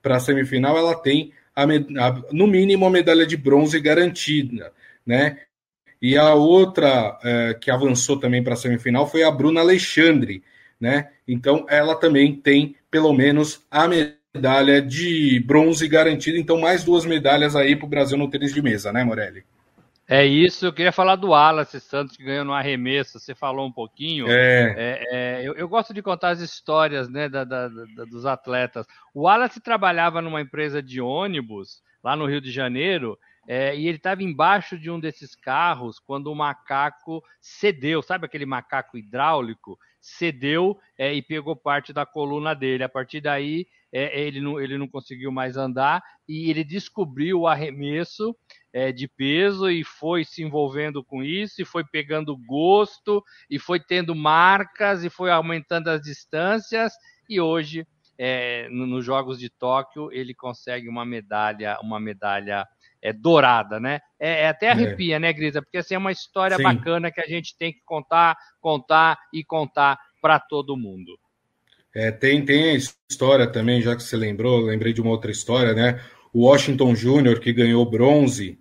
para 0.07 0.15
a 0.15 0.19
semifinal, 0.21 0.77
ela 0.77 0.95
tem, 0.95 1.33
a, 1.53 1.63
a, 1.63 2.21
no 2.31 2.47
mínimo, 2.47 2.85
a 2.85 2.89
medalha 2.89 3.27
de 3.27 3.35
bronze 3.35 3.77
garantida. 3.77 4.71
Né? 5.05 5.39
E 6.01 6.17
a 6.17 6.33
outra 6.33 7.19
é, 7.21 7.53
que 7.55 7.69
avançou 7.69 8.17
também 8.17 8.41
para 8.41 8.53
a 8.53 8.57
semifinal 8.57 9.05
foi 9.05 9.23
a 9.23 9.31
Bruna 9.31 9.59
Alexandre, 9.59 10.41
né? 10.79 11.09
Então 11.27 11.65
ela 11.67 11.95
também 11.95 12.35
tem 12.35 12.75
pelo 12.89 13.11
menos 13.11 13.65
a 13.69 13.85
medalha 13.87 14.81
de 14.81 15.43
bronze 15.45 15.87
garantida. 15.87 16.37
Então, 16.37 16.57
mais 16.57 16.83
duas 16.83 17.03
medalhas 17.03 17.55
aí 17.55 17.75
para 17.75 17.85
o 17.85 17.89
Brasil 17.89 18.17
no 18.17 18.29
tênis 18.29 18.53
de 18.53 18.61
mesa, 18.61 18.93
né, 18.93 19.03
Morelli? 19.03 19.43
É 20.09 20.25
isso, 20.25 20.65
eu 20.65 20.71
queria 20.71 20.93
falar 20.93 21.17
do 21.17 21.29
Wallace 21.29 21.81
Santos 21.81 22.15
que 22.15 22.23
ganhou 22.23 22.45
no 22.45 22.53
arremesso, 22.53 23.19
você 23.19 23.35
falou 23.35 23.67
um 23.67 23.71
pouquinho. 23.71 24.25
É. 24.29 24.73
é, 24.77 25.05
é 25.11 25.41
eu, 25.45 25.53
eu, 25.55 25.67
gosto 25.67 25.93
de 25.93 26.01
contar 26.01 26.29
as 26.29 26.39
histórias 26.39 27.09
né, 27.09 27.27
da, 27.27 27.43
da, 27.43 27.67
da, 27.67 28.05
dos 28.05 28.25
atletas. 28.25 28.87
O 29.13 29.23
Wallace 29.23 29.59
trabalhava 29.59 30.21
numa 30.21 30.39
empresa 30.39 30.81
de 30.81 31.01
ônibus 31.01 31.81
lá 32.01 32.15
no 32.15 32.25
Rio 32.25 32.39
de 32.39 32.51
Janeiro 32.51 33.19
é, 33.45 33.75
e 33.75 33.85
ele 33.85 33.97
estava 33.97 34.23
embaixo 34.23 34.79
de 34.79 34.89
um 34.89 34.97
desses 34.97 35.35
carros 35.35 35.99
quando 35.99 36.27
o 36.27 36.35
macaco 36.35 37.21
cedeu, 37.41 38.01
sabe 38.01 38.25
aquele 38.25 38.45
macaco 38.45 38.97
hidráulico? 38.97 39.77
Cedeu 39.99 40.77
é, 40.97 41.13
e 41.13 41.21
pegou 41.21 41.53
parte 41.53 41.91
da 41.91 42.05
coluna 42.05 42.53
dele. 42.53 42.83
A 42.83 42.89
partir 42.89 43.19
daí, 43.19 43.67
é, 43.91 44.21
ele, 44.21 44.39
não, 44.39 44.59
ele 44.59 44.77
não 44.77 44.87
conseguiu 44.87 45.31
mais 45.31 45.57
andar 45.57 46.01
e 46.27 46.49
ele 46.49 46.63
descobriu 46.63 47.41
o 47.41 47.47
arremesso 47.47 48.35
é, 48.77 48.91
de 48.91 49.07
peso 49.07 49.71
e 49.71 49.83
foi 49.83 50.23
se 50.23 50.43
envolvendo 50.43 51.03
com 51.03 51.23
isso, 51.23 51.59
e 51.59 51.65
foi 51.65 51.83
pegando 51.83 52.37
gosto, 52.37 53.23
e 53.49 53.57
foi 53.57 53.79
tendo 53.79 54.13
marcas, 54.13 55.03
e 55.03 55.09
foi 55.09 55.31
aumentando 55.31 55.87
as 55.87 55.99
distâncias, 55.99 56.93
e 57.27 57.41
hoje, 57.41 57.87
é, 58.19 58.69
nos 58.69 59.03
Jogos 59.03 59.39
de 59.39 59.49
Tóquio, 59.49 60.11
ele 60.11 60.31
consegue 60.35 60.87
uma 60.87 61.03
medalha, 61.03 61.79
uma 61.81 61.99
medalha 61.99 62.67
é, 63.01 63.11
dourada, 63.11 63.79
né? 63.79 63.99
É, 64.19 64.43
é 64.43 64.47
até 64.49 64.69
arrepia, 64.69 65.15
é. 65.15 65.19
né, 65.19 65.33
Grisa? 65.33 65.59
Porque 65.59 65.79
assim, 65.79 65.95
é 65.95 65.97
uma 65.97 66.11
história 66.11 66.57
Sim. 66.57 66.63
bacana 66.63 67.11
que 67.11 67.19
a 67.19 67.27
gente 67.27 67.57
tem 67.57 67.73
que 67.73 67.81
contar, 67.83 68.37
contar 68.61 69.17
e 69.33 69.43
contar 69.43 69.97
para 70.21 70.39
todo 70.39 70.77
mundo. 70.77 71.17
É, 71.95 72.11
tem, 72.11 72.45
tem 72.45 72.75
a 72.75 72.79
história 73.09 73.47
também, 73.47 73.81
já 73.81 73.95
que 73.95 74.03
você 74.03 74.15
lembrou, 74.15 74.61
lembrei 74.61 74.93
de 74.93 75.01
uma 75.01 75.09
outra 75.09 75.31
história, 75.31 75.73
né? 75.73 75.99
O 76.31 76.45
Washington 76.45 76.93
Júnior, 76.93 77.39
que 77.39 77.51
ganhou 77.51 77.83
bronze, 77.89 78.59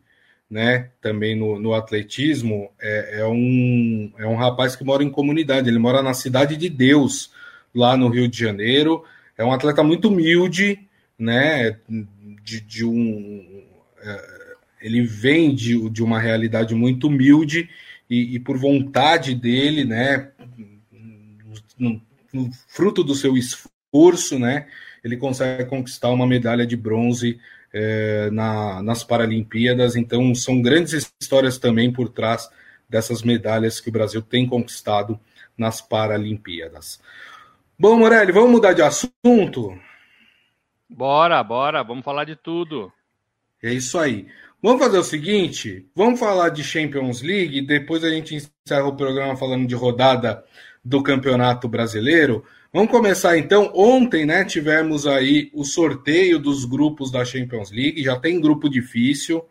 né? 0.51 0.91
Também 1.01 1.37
no, 1.37 1.59
no 1.59 1.75
atletismo, 1.75 2.71
é, 2.81 3.21
é, 3.21 3.27
um, 3.27 4.13
é 4.19 4.27
um 4.27 4.37
rapaz 4.37 4.77
que 4.77 4.85
mora 4.85 5.03
em 5.03 5.11
comunidade, 5.11 5.69
ele 5.69 5.79
mora 5.79 6.03
na 6.03 6.15
Cidade 6.15 6.57
de 6.57 6.69
Deus, 6.69 7.33
lá 7.75 7.97
no 7.97 8.09
Rio 8.09 8.29
de 8.29 8.39
Janeiro. 8.39 9.05
É 9.37 9.45
um 9.45 9.53
atleta 9.53 9.83
muito 9.83 10.09
humilde, 10.09 10.81
né? 11.19 11.79
De, 12.43 12.61
de 12.61 12.85
um, 12.85 13.65
é, 14.01 14.37
ele 14.81 15.03
vem 15.03 15.55
de, 15.55 15.91
de 15.91 16.03
uma 16.03 16.21
realidade 16.21 16.75
muito 16.75 17.09
humilde 17.09 17.69
e, 18.09 18.37
e 18.37 18.39
por 18.39 18.57
vontade 18.57 19.35
dele, 19.35 19.85
né, 19.85 20.31
no, 21.79 22.01
no, 22.33 22.51
fruto 22.69 23.03
do 23.03 23.15
seu 23.15 23.37
esforço, 23.37 24.39
né, 24.39 24.67
ele 25.03 25.17
consegue 25.17 25.65
conquistar 25.65 26.11
uma 26.11 26.27
medalha 26.27 26.67
de 26.67 26.77
bronze 26.77 27.39
é, 27.79 28.31
na, 28.31 28.83
nas 28.83 29.05
Paralimpíadas. 29.05 29.97
Então, 29.97 30.35
são 30.35 30.63
grandes 30.63 31.13
histórias 31.21 31.59
também 31.59 31.93
por 31.93 32.09
trás 32.09 32.49
dessas 32.89 33.23
medalhas 33.23 33.81
que 33.81 33.91
o 33.91 33.93
Brasil 33.93 34.23
tem 34.23 34.49
conquistado 34.49 35.21
nas 35.59 35.83
Paralimpíadas. 35.83 36.99
Bom, 37.79 37.99
Morelli, 37.99 38.33
vamos 38.33 38.51
mudar 38.51 38.73
de 38.73 38.81
assunto? 38.81 39.79
Bora, 40.89 41.43
bora, 41.43 41.83
vamos 41.83 42.03
falar 42.03 42.25
de 42.25 42.35
tudo. 42.35 42.91
É 43.63 43.71
isso 43.71 43.99
aí. 43.99 44.27
Vamos 44.63 44.83
fazer 44.83 44.99
o 44.99 45.05
seguinte: 45.05 45.87
vamos 45.95 46.19
falar 46.19 46.49
de 46.49 46.65
Champions 46.65 47.21
League, 47.21 47.61
depois 47.61 48.03
a 48.03 48.09
gente 48.09 48.35
encerra 48.35 48.87
o 48.87 48.97
programa 48.97 49.37
falando 49.37 49.67
de 49.67 49.75
rodada 49.75 50.43
do 50.83 51.03
Campeonato 51.03 51.69
Brasileiro. 51.69 52.43
Vamos 52.77 52.91
começar 52.91 53.39
então. 53.39 53.73
Ontem, 53.75 54.27
né, 54.27 54.45
tivemos 54.45 55.07
aí 55.07 55.51
o 55.55 55.65
sorteio 55.65 56.39
dos 56.39 56.67
grupos 56.67 57.11
da 57.11 57.25
Champions 57.25 57.71
League. 57.71 58.03
Já 58.03 58.21
tem 58.21 58.39
grupo 58.39 58.69
difícil, 58.69 59.43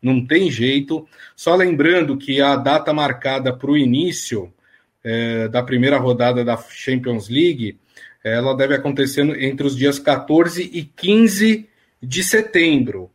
não 0.00 0.26
tem 0.26 0.50
jeito. 0.50 1.06
Só 1.36 1.54
lembrando 1.54 2.16
que 2.16 2.40
a 2.40 2.56
data 2.56 2.90
marcada 2.94 3.54
para 3.54 3.70
o 3.70 3.76
início 3.76 4.50
é, 5.04 5.48
da 5.48 5.62
primeira 5.62 5.98
rodada 5.98 6.42
da 6.42 6.56
Champions 6.56 7.28
League, 7.28 7.78
ela 8.24 8.56
deve 8.56 8.74
acontecer 8.74 9.20
entre 9.42 9.66
os 9.66 9.76
dias 9.76 9.98
14 9.98 10.62
e 10.62 10.82
15 10.82 11.68
de 12.02 12.24
setembro 12.24 13.10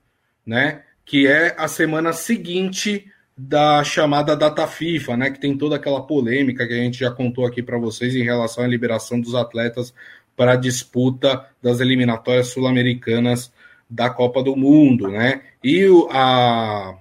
né? 0.46 0.84
Que 1.04 1.26
é 1.26 1.56
a 1.58 1.68
semana 1.68 2.14
seguinte 2.14 3.12
da 3.38 3.84
chamada 3.84 4.36
data 4.36 4.66
FIFA, 4.66 5.18
né? 5.18 5.30
Que 5.30 5.40
tem 5.40 5.56
toda 5.56 5.76
aquela 5.76 6.02
polêmica 6.02 6.66
que 6.66 6.74
a 6.74 6.78
gente 6.78 6.98
já 6.98 7.12
contou 7.12 7.46
aqui 7.46 7.62
para 7.62 7.78
vocês 7.78 8.16
em 8.16 8.24
relação 8.24 8.64
à 8.64 8.68
liberação 8.68 9.22
dos 9.22 9.36
atletas 9.36 9.94
para 10.36 10.54
a 10.54 10.56
disputa 10.56 11.46
das 11.62 11.80
eliminatórias 11.80 12.48
sul-americanas 12.48 13.54
da 13.88 14.10
Copa 14.10 14.42
do 14.42 14.56
Mundo, 14.56 15.10
né? 15.10 15.44
E, 15.64 15.86
a, 16.10 16.98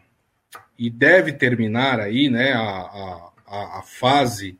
e 0.78 0.90
deve 0.90 1.32
terminar 1.32 2.00
aí, 2.00 2.28
né? 2.28 2.52
A, 2.52 3.30
a, 3.46 3.78
a 3.78 3.82
fase 3.82 4.58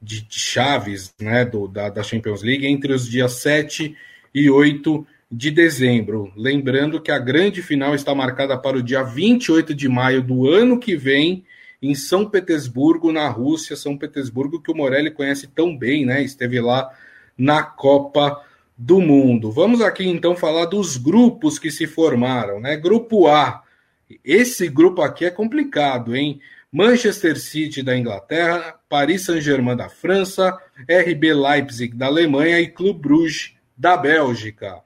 de, 0.00 0.26
chaves, 0.30 1.14
né? 1.20 1.44
Do, 1.44 1.68
da, 1.68 1.90
da 1.90 2.02
Champions 2.02 2.42
League 2.42 2.66
entre 2.66 2.94
os 2.94 3.06
dias 3.06 3.34
7 3.34 3.94
e 4.34 4.50
8 4.50 5.06
de 5.30 5.50
dezembro. 5.50 6.32
Lembrando 6.36 7.00
que 7.00 7.10
a 7.10 7.18
grande 7.18 7.62
final 7.62 7.94
está 7.94 8.14
marcada 8.14 8.56
para 8.56 8.78
o 8.78 8.82
dia 8.82 9.02
28 9.02 9.74
de 9.74 9.88
maio 9.88 10.22
do 10.22 10.48
ano 10.48 10.78
que 10.78 10.96
vem, 10.96 11.44
em 11.80 11.94
São 11.94 12.28
Petersburgo, 12.28 13.12
na 13.12 13.28
Rússia. 13.28 13.76
São 13.76 13.96
Petersburgo 13.96 14.60
que 14.60 14.70
o 14.70 14.74
Morelli 14.74 15.10
conhece 15.10 15.46
tão 15.46 15.76
bem, 15.76 16.04
né? 16.04 16.22
Esteve 16.22 16.60
lá 16.60 16.90
na 17.36 17.62
Copa 17.62 18.42
do 18.76 19.00
Mundo. 19.00 19.50
Vamos 19.50 19.80
aqui 19.80 20.06
então 20.06 20.34
falar 20.34 20.66
dos 20.66 20.96
grupos 20.96 21.58
que 21.58 21.70
se 21.70 21.86
formaram, 21.86 22.60
né? 22.60 22.76
Grupo 22.76 23.28
A. 23.28 23.62
Esse 24.24 24.68
grupo 24.68 25.02
aqui 25.02 25.24
é 25.24 25.30
complicado, 25.30 26.16
hein? 26.16 26.40
Manchester 26.70 27.38
City 27.38 27.82
da 27.82 27.96
Inglaterra, 27.96 28.74
Paris 28.88 29.22
Saint-Germain 29.22 29.76
da 29.76 29.88
França, 29.88 30.58
RB 30.88 31.32
Leipzig 31.32 31.96
da 31.96 32.06
Alemanha 32.06 32.60
e 32.60 32.68
Clube 32.68 33.00
Bruges 33.00 33.54
da 33.76 33.96
Bélgica. 33.96 34.82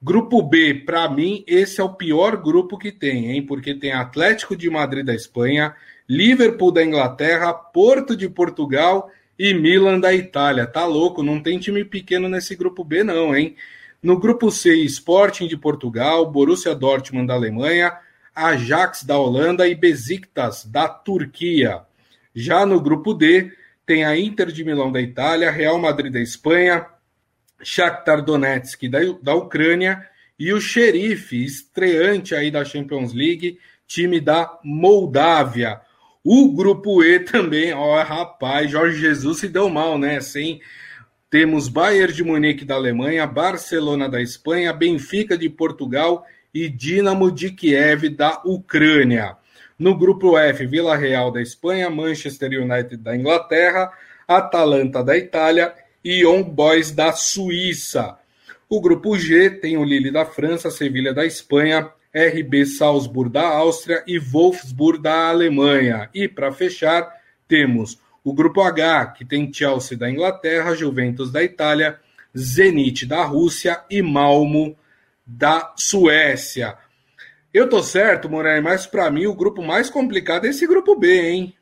Grupo 0.00 0.40
B, 0.40 0.74
para 0.74 1.08
mim, 1.10 1.42
esse 1.46 1.80
é 1.80 1.84
o 1.84 1.92
pior 1.94 2.36
grupo 2.36 2.78
que 2.78 2.92
tem, 2.92 3.32
hein? 3.32 3.42
Porque 3.44 3.74
tem 3.74 3.92
Atlético 3.92 4.56
de 4.56 4.70
Madrid 4.70 5.04
da 5.04 5.14
Espanha, 5.14 5.74
Liverpool 6.08 6.70
da 6.70 6.84
Inglaterra, 6.84 7.52
Porto 7.52 8.16
de 8.16 8.28
Portugal 8.28 9.10
e 9.36 9.52
Milan 9.52 9.98
da 9.98 10.14
Itália. 10.14 10.68
Tá 10.68 10.86
louco, 10.86 11.22
não 11.22 11.42
tem 11.42 11.58
time 11.58 11.84
pequeno 11.84 12.28
nesse 12.28 12.54
grupo 12.54 12.84
B, 12.84 13.02
não, 13.02 13.36
hein? 13.36 13.56
No 14.00 14.16
grupo 14.16 14.52
C, 14.52 14.76
Sporting 14.84 15.48
de 15.48 15.56
Portugal, 15.56 16.30
Borussia 16.30 16.76
Dortmund 16.76 17.26
da 17.26 17.34
Alemanha, 17.34 17.98
Ajax 18.32 19.02
da 19.02 19.18
Holanda 19.18 19.66
e 19.66 19.74
Besiktas 19.74 20.64
da 20.64 20.88
Turquia. 20.88 21.82
Já 22.32 22.64
no 22.64 22.80
grupo 22.80 23.12
D, 23.12 23.50
tem 23.84 24.04
a 24.04 24.16
Inter 24.16 24.52
de 24.52 24.64
Milão 24.64 24.92
da 24.92 25.00
Itália, 25.00 25.50
Real 25.50 25.76
Madrid 25.76 26.12
da 26.12 26.20
Espanha, 26.20 26.86
Shakhtar 27.62 28.22
Donetsk 28.22 28.88
da, 28.88 29.00
da 29.22 29.34
Ucrânia 29.34 30.06
e 30.38 30.52
o 30.52 30.60
Xerife, 30.60 31.44
estreante 31.44 32.34
aí 32.34 32.50
da 32.50 32.64
Champions 32.64 33.12
League, 33.12 33.58
time 33.86 34.20
da 34.20 34.58
Moldávia. 34.62 35.80
O 36.22 36.52
grupo 36.52 37.02
E 37.02 37.20
também, 37.20 37.72
ó, 37.72 38.00
rapaz, 38.02 38.70
Jorge 38.70 39.00
Jesus 39.00 39.38
se 39.38 39.48
deu 39.48 39.68
mal, 39.68 39.98
né? 39.98 40.20
Sem 40.20 40.60
temos 41.30 41.68
Bayern 41.68 42.12
de 42.12 42.22
Munique 42.24 42.64
da 42.64 42.76
Alemanha, 42.76 43.26
Barcelona 43.26 44.08
da 44.08 44.20
Espanha, 44.22 44.72
Benfica 44.72 45.36
de 45.36 45.48
Portugal 45.48 46.24
e 46.54 46.68
Dinamo 46.68 47.30
de 47.30 47.50
Kiev 47.50 48.08
da 48.08 48.40
Ucrânia. 48.44 49.36
No 49.78 49.96
grupo 49.96 50.38
F, 50.38 50.66
Vila 50.66 50.96
Real 50.96 51.30
da 51.30 51.42
Espanha, 51.42 51.90
Manchester 51.90 52.50
United 52.62 52.96
da 52.96 53.14
Inglaterra, 53.14 53.92
Atalanta 54.26 55.04
da 55.04 55.16
Itália 55.16 55.74
e 56.04 56.22
Young 56.22 56.44
Boys 56.44 56.90
da 56.90 57.12
Suíça. 57.12 58.18
O 58.68 58.80
grupo 58.80 59.18
G 59.18 59.50
tem 59.50 59.76
o 59.76 59.84
Lille 59.84 60.10
da 60.10 60.24
França, 60.24 60.70
Sevilha 60.70 61.14
da 61.14 61.24
Espanha, 61.24 61.90
RB 62.14 62.66
Salzburg 62.66 63.30
da 63.30 63.46
Áustria 63.46 64.02
e 64.06 64.18
Wolfsburg 64.18 65.02
da 65.02 65.28
Alemanha. 65.28 66.08
E 66.14 66.28
para 66.28 66.52
fechar, 66.52 67.08
temos 67.46 67.98
o 68.24 68.32
grupo 68.32 68.60
H, 68.60 69.06
que 69.08 69.24
tem 69.24 69.52
Chelsea 69.52 69.96
da 69.96 70.10
Inglaterra, 70.10 70.74
Juventus 70.74 71.30
da 71.30 71.42
Itália, 71.42 71.98
Zenit 72.36 73.06
da 73.06 73.24
Rússia 73.24 73.82
e 73.90 74.02
Malmo 74.02 74.76
da 75.26 75.72
Suécia. 75.76 76.76
Eu 77.52 77.68
tô 77.68 77.82
certo, 77.82 78.28
Moraes, 78.28 78.62
mas 78.62 78.86
para 78.86 79.10
mim 79.10 79.26
o 79.26 79.34
grupo 79.34 79.62
mais 79.62 79.88
complicado 79.88 80.46
é 80.46 80.50
esse 80.50 80.66
grupo 80.66 80.94
B, 80.94 81.30
hein? 81.30 81.54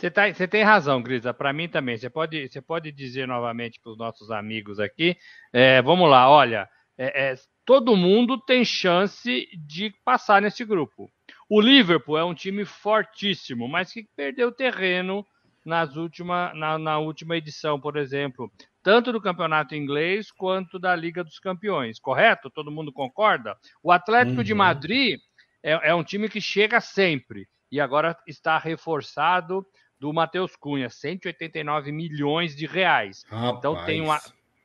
Você, 0.00 0.10
tá, 0.10 0.32
você 0.32 0.48
tem 0.48 0.62
razão, 0.62 1.02
Grisa. 1.02 1.34
Para 1.34 1.52
mim 1.52 1.68
também. 1.68 1.98
Você 1.98 2.08
pode, 2.08 2.48
você 2.48 2.62
pode 2.62 2.90
dizer 2.90 3.28
novamente 3.28 3.78
para 3.78 3.92
os 3.92 3.98
nossos 3.98 4.30
amigos 4.30 4.80
aqui. 4.80 5.14
É, 5.52 5.82
vamos 5.82 6.08
lá, 6.08 6.26
olha. 6.30 6.66
É, 6.96 7.32
é, 7.32 7.34
todo 7.66 7.94
mundo 7.94 8.38
tem 8.38 8.64
chance 8.64 9.46
de 9.54 9.92
passar 10.02 10.40
nesse 10.40 10.64
grupo. 10.64 11.10
O 11.50 11.60
Liverpool 11.60 12.16
é 12.16 12.24
um 12.24 12.32
time 12.32 12.64
fortíssimo, 12.64 13.68
mas 13.68 13.92
que 13.92 14.08
perdeu 14.16 14.50
terreno 14.50 15.22
nas 15.66 15.94
última, 15.94 16.50
na, 16.54 16.78
na 16.78 16.98
última 16.98 17.36
edição, 17.36 17.78
por 17.78 17.98
exemplo, 17.98 18.50
tanto 18.82 19.12
do 19.12 19.20
campeonato 19.20 19.74
inglês 19.74 20.30
quanto 20.30 20.78
da 20.78 20.96
Liga 20.96 21.22
dos 21.22 21.38
Campeões, 21.38 21.98
correto? 21.98 22.48
Todo 22.48 22.70
mundo 22.70 22.90
concorda? 22.90 23.54
O 23.82 23.92
Atlético 23.92 24.38
uhum. 24.38 24.44
de 24.44 24.54
Madrid 24.54 25.20
é, 25.62 25.90
é 25.90 25.94
um 25.94 26.02
time 26.02 26.26
que 26.26 26.40
chega 26.40 26.80
sempre 26.80 27.46
e 27.70 27.78
agora 27.78 28.16
está 28.26 28.58
reforçado 28.58 29.64
do 30.00 30.12
Matheus 30.12 30.56
Cunha, 30.56 30.88
189 30.88 31.92
milhões 31.92 32.56
de 32.56 32.66
reais. 32.66 33.24
Rapaz. 33.28 33.58
Então 33.58 33.84
tem 33.84 34.00
um, 34.00 34.08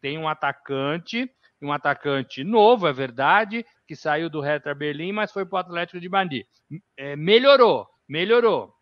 tem 0.01 0.17
um 0.17 0.27
atacante, 0.29 1.29
um 1.61 1.73
atacante 1.73 2.43
novo, 2.43 2.87
é 2.87 2.93
verdade, 2.93 3.65
que 3.85 3.95
saiu 3.95 4.29
do 4.29 4.39
Hertha 4.39 4.73
Berlim, 4.73 5.11
mas 5.11 5.33
foi 5.33 5.45
para 5.45 5.57
o 5.57 5.59
Atlético 5.59 5.99
de 5.99 6.07
Madrid. 6.07 6.45
É, 6.95 7.15
melhorou, 7.17 7.85
melhorou. 8.07 8.73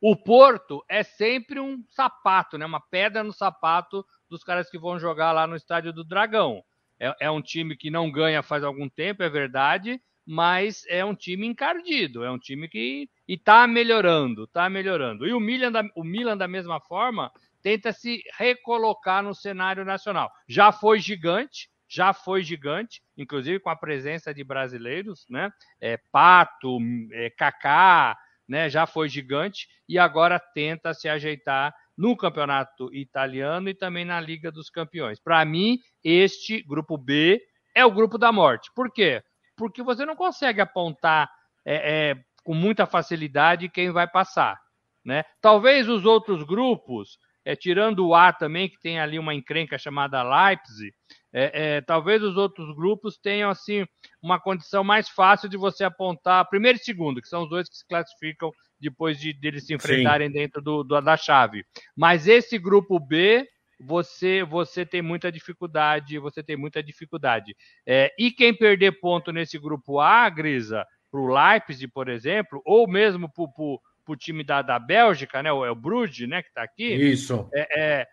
O 0.00 0.14
Porto 0.14 0.84
é 0.88 1.02
sempre 1.02 1.58
um 1.58 1.82
sapato, 1.88 2.56
né? 2.56 2.64
Uma 2.64 2.80
pedra 2.80 3.24
no 3.24 3.32
sapato 3.32 4.06
dos 4.30 4.44
caras 4.44 4.70
que 4.70 4.78
vão 4.78 4.96
jogar 4.96 5.32
lá 5.32 5.44
no 5.44 5.56
Estádio 5.56 5.92
do 5.92 6.04
Dragão. 6.04 6.62
É, 7.00 7.14
é 7.22 7.30
um 7.30 7.42
time 7.42 7.76
que 7.76 7.90
não 7.90 8.10
ganha 8.10 8.42
faz 8.42 8.62
algum 8.62 8.88
tempo, 8.88 9.24
é 9.24 9.28
verdade, 9.28 10.00
mas 10.30 10.84
é 10.88 11.02
um 11.02 11.14
time 11.14 11.46
encardido, 11.46 12.22
é 12.22 12.30
um 12.30 12.38
time 12.38 12.68
que 12.68 13.08
está 13.26 13.66
melhorando, 13.66 14.44
está 14.44 14.68
melhorando. 14.68 15.26
E 15.26 15.32
o 15.32 15.40
Milan, 15.40 15.72
da, 15.72 15.82
o 15.96 16.04
Milan, 16.04 16.36
da 16.36 16.46
mesma 16.46 16.78
forma, 16.78 17.32
tenta 17.62 17.94
se 17.94 18.22
recolocar 18.36 19.22
no 19.22 19.34
cenário 19.34 19.86
nacional. 19.86 20.30
Já 20.46 20.70
foi 20.70 21.00
gigante, 21.00 21.70
já 21.88 22.12
foi 22.12 22.42
gigante, 22.42 23.00
inclusive 23.16 23.58
com 23.58 23.70
a 23.70 23.76
presença 23.76 24.34
de 24.34 24.44
brasileiros, 24.44 25.24
né? 25.30 25.50
É, 25.80 25.98
Pato, 26.12 26.76
é, 27.10 27.30
Kaká, 27.30 28.14
né? 28.46 28.68
Já 28.68 28.86
foi 28.86 29.08
gigante 29.08 29.66
e 29.88 29.98
agora 29.98 30.38
tenta 30.38 30.92
se 30.92 31.08
ajeitar 31.08 31.74
no 31.96 32.14
campeonato 32.14 32.94
italiano 32.94 33.70
e 33.70 33.74
também 33.74 34.04
na 34.04 34.20
Liga 34.20 34.52
dos 34.52 34.68
Campeões. 34.68 35.18
Para 35.18 35.42
mim, 35.46 35.78
este 36.04 36.62
grupo 36.62 36.98
B 36.98 37.40
é 37.74 37.82
o 37.86 37.90
grupo 37.90 38.18
da 38.18 38.30
morte. 38.30 38.70
Por 38.74 38.92
quê? 38.92 39.22
Porque 39.58 39.82
você 39.82 40.06
não 40.06 40.16
consegue 40.16 40.60
apontar 40.60 41.28
é, 41.66 42.10
é, 42.10 42.16
com 42.44 42.54
muita 42.54 42.86
facilidade 42.86 43.68
quem 43.68 43.90
vai 43.90 44.08
passar. 44.08 44.58
Né? 45.04 45.24
Talvez 45.40 45.88
os 45.88 46.04
outros 46.04 46.42
grupos, 46.44 47.18
é, 47.44 47.56
tirando 47.56 48.06
o 48.06 48.14
A 48.14 48.32
também, 48.32 48.68
que 48.68 48.80
tem 48.80 49.00
ali 49.00 49.18
uma 49.18 49.34
encrenca 49.34 49.76
chamada 49.76 50.22
Leipzig, 50.22 50.92
é, 51.32 51.76
é, 51.76 51.80
talvez 51.80 52.22
os 52.22 52.36
outros 52.36 52.74
grupos 52.74 53.18
tenham 53.18 53.50
assim 53.50 53.84
uma 54.22 54.40
condição 54.40 54.82
mais 54.82 55.08
fácil 55.08 55.48
de 55.48 55.56
você 55.56 55.84
apontar 55.84 56.48
primeiro 56.48 56.78
e 56.78 56.82
segundo, 56.82 57.20
que 57.20 57.28
são 57.28 57.42
os 57.42 57.50
dois 57.50 57.68
que 57.68 57.76
se 57.76 57.86
classificam 57.86 58.50
depois 58.80 59.18
de, 59.18 59.32
de 59.32 59.48
eles 59.48 59.66
se 59.66 59.74
enfrentarem 59.74 60.28
Sim. 60.28 60.34
dentro 60.34 60.62
do, 60.62 60.84
do, 60.84 61.00
da 61.00 61.16
chave. 61.16 61.64
Mas 61.96 62.26
esse 62.26 62.58
grupo 62.58 62.98
B 63.00 63.46
você 63.78 64.42
você 64.42 64.84
tem 64.84 65.00
muita 65.00 65.30
dificuldade, 65.30 66.18
você 66.18 66.42
tem 66.42 66.56
muita 66.56 66.82
dificuldade. 66.82 67.56
É, 67.86 68.12
e 68.18 68.30
quem 68.30 68.54
perder 68.54 69.00
ponto 69.00 69.32
nesse 69.32 69.58
grupo 69.58 70.00
A, 70.00 70.28
Grisa, 70.28 70.86
para 71.10 71.20
o 71.20 71.32
Leipzig, 71.32 71.88
por 71.88 72.08
exemplo, 72.08 72.60
ou 72.64 72.88
mesmo 72.88 73.30
para 73.30 73.44
o 73.44 74.16
time 74.16 74.42
da, 74.42 74.62
da 74.62 74.78
Bélgica, 74.78 75.42
né? 75.42 75.52
O, 75.52 75.64
é 75.64 75.70
o 75.70 75.76
Bruges, 75.76 76.28
né, 76.28 76.42
que 76.42 76.48
está 76.48 76.62
aqui. 76.62 76.94
Isso. 76.94 77.48
É, 77.54 77.80
é, 77.80 78.08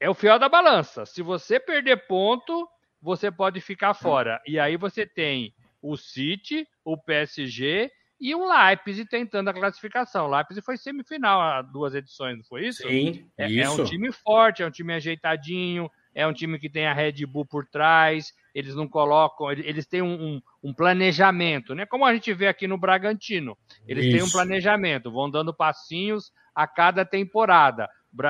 é 0.00 0.10
o 0.10 0.14
fiel 0.14 0.38
da 0.38 0.48
balança. 0.48 1.06
Se 1.06 1.22
você 1.22 1.60
perder 1.60 2.06
ponto, 2.06 2.68
você 3.00 3.30
pode 3.30 3.60
ficar 3.60 3.94
fora. 3.94 4.40
E 4.46 4.58
aí 4.58 4.76
você 4.76 5.06
tem 5.06 5.54
o 5.80 5.96
City, 5.96 6.66
o 6.84 6.96
PSG 6.96 7.90
e 8.20 8.34
o 8.34 8.48
Leipzig 8.48 9.08
tentando 9.08 9.48
a 9.48 9.54
classificação. 9.54 10.26
O 10.26 10.30
Leipzig 10.30 10.64
foi 10.64 10.76
semifinal 10.76 11.40
há 11.40 11.62
duas 11.62 11.94
edições, 11.94 12.36
não 12.36 12.44
foi 12.44 12.66
isso? 12.66 12.86
Sim, 12.86 13.26
é, 13.36 13.48
isso. 13.48 13.80
é 13.80 13.82
um 13.82 13.84
time 13.84 14.12
forte, 14.12 14.62
é 14.62 14.66
um 14.66 14.70
time 14.70 14.94
ajeitadinho, 14.94 15.90
é 16.14 16.26
um 16.26 16.32
time 16.32 16.58
que 16.58 16.70
tem 16.70 16.86
a 16.86 16.94
Red 16.94 17.26
Bull 17.26 17.44
por 17.44 17.66
trás, 17.66 18.32
eles 18.54 18.74
não 18.74 18.86
colocam, 18.86 19.50
eles 19.50 19.86
têm 19.86 20.00
um, 20.00 20.14
um, 20.14 20.42
um 20.62 20.72
planejamento, 20.72 21.74
né? 21.74 21.84
Como 21.84 22.06
a 22.06 22.14
gente 22.14 22.32
vê 22.32 22.46
aqui 22.46 22.68
no 22.68 22.78
Bragantino. 22.78 23.58
Eles 23.86 24.06
isso. 24.06 24.16
têm 24.16 24.24
um 24.24 24.30
planejamento, 24.30 25.10
vão 25.10 25.28
dando 25.28 25.52
passinhos 25.52 26.32
a 26.54 26.66
cada 26.66 27.04
temporada. 27.04 27.88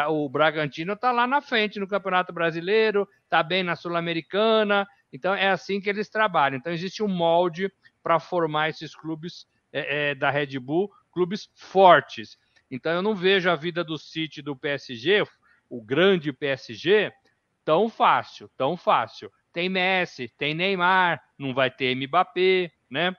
O 0.09 0.29
Bragantino 0.31 0.95
está 0.95 1.13
lá 1.13 1.27
na 1.27 1.43
frente 1.43 1.79
no 1.79 1.87
Campeonato 1.87 2.33
Brasileiro, 2.33 3.07
está 3.25 3.43
bem 3.43 3.63
na 3.63 3.77
Sul-Americana, 3.77 4.87
então 5.13 5.35
é 5.35 5.51
assim 5.51 5.79
que 5.79 5.91
eles 5.91 6.09
trabalham. 6.09 6.57
Então 6.57 6.73
existe 6.73 7.03
um 7.03 7.09
molde 7.09 7.71
para 8.03 8.19
formar 8.19 8.71
esses 8.71 8.97
clubes 8.97 9.47
é, 9.75 10.11
é, 10.11 10.15
da 10.15 10.31
Red 10.31 10.59
Bull, 10.61 10.91
clubes 11.13 11.51
fortes. 11.57 12.39
Então 12.71 12.93
eu 12.93 13.03
não 13.03 13.15
vejo 13.15 13.51
a 13.51 13.57
vida 13.57 13.83
do 13.83 13.99
City 13.99 14.41
do 14.41 14.57
PSG, 14.57 15.27
o 15.69 15.83
grande 15.83 16.33
PSG, 16.33 17.13
tão 17.65 17.89
fácil, 17.89 18.49
tão 18.57 18.77
fácil. 18.77 19.31
Tem 19.53 19.69
Messi, 19.69 20.33
tem 20.39 20.55
Neymar, 20.55 21.21
não 21.37 21.53
vai 21.53 21.71
ter 21.71 21.95
Mbappé, 21.95 22.71
né? 22.89 23.15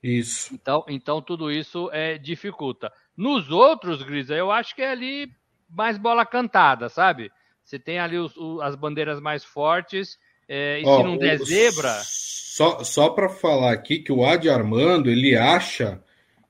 Isso. 0.00 0.54
Então, 0.54 0.84
então 0.88 1.20
tudo 1.20 1.50
isso 1.50 1.90
é, 1.92 2.16
dificulta. 2.16 2.92
Nos 3.16 3.50
outros, 3.50 4.02
Grisa, 4.02 4.34
eu 4.34 4.52
acho 4.52 4.74
que 4.74 4.82
é 4.82 4.90
ali 4.90 5.28
mais 5.68 5.98
bola 5.98 6.24
cantada, 6.24 6.88
sabe? 6.88 7.32
Você 7.64 7.78
tem 7.78 7.98
ali 7.98 8.16
os, 8.16 8.36
os, 8.36 8.60
as 8.60 8.76
bandeiras 8.76 9.20
mais 9.20 9.44
fortes, 9.44 10.18
é, 10.48 10.80
e 10.80 10.86
oh, 10.86 10.96
se 10.96 11.02
não 11.02 11.18
der 11.18 11.38
zebra. 11.38 12.00
Só, 12.02 12.82
só 12.82 13.10
para 13.10 13.28
falar 13.28 13.72
aqui 13.72 13.98
que 13.98 14.10
o 14.10 14.24
Adi 14.24 14.48
Armando 14.48 15.10
ele 15.10 15.36
acha 15.36 16.02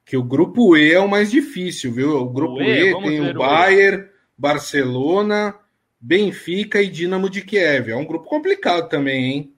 que 0.04 0.16
o 0.16 0.22
grupo 0.22 0.76
E 0.76 0.92
é 0.92 0.98
o 0.98 1.08
mais 1.08 1.30
difícil, 1.30 1.92
viu? 1.92 2.16
O 2.16 2.30
grupo 2.30 2.54
o 2.54 2.62
e, 2.62 2.90
e 2.90 3.02
tem 3.02 3.28
o 3.28 3.34
Bayern, 3.34 4.04
o 4.04 4.08
Barcelona, 4.38 5.54
Benfica 6.00 6.80
e 6.80 6.88
Dinamo 6.88 7.28
de 7.28 7.42
Kiev. 7.42 7.90
É 7.90 7.96
um 7.96 8.06
grupo 8.06 8.26
complicado 8.26 8.88
também, 8.88 9.24
hein? 9.24 9.54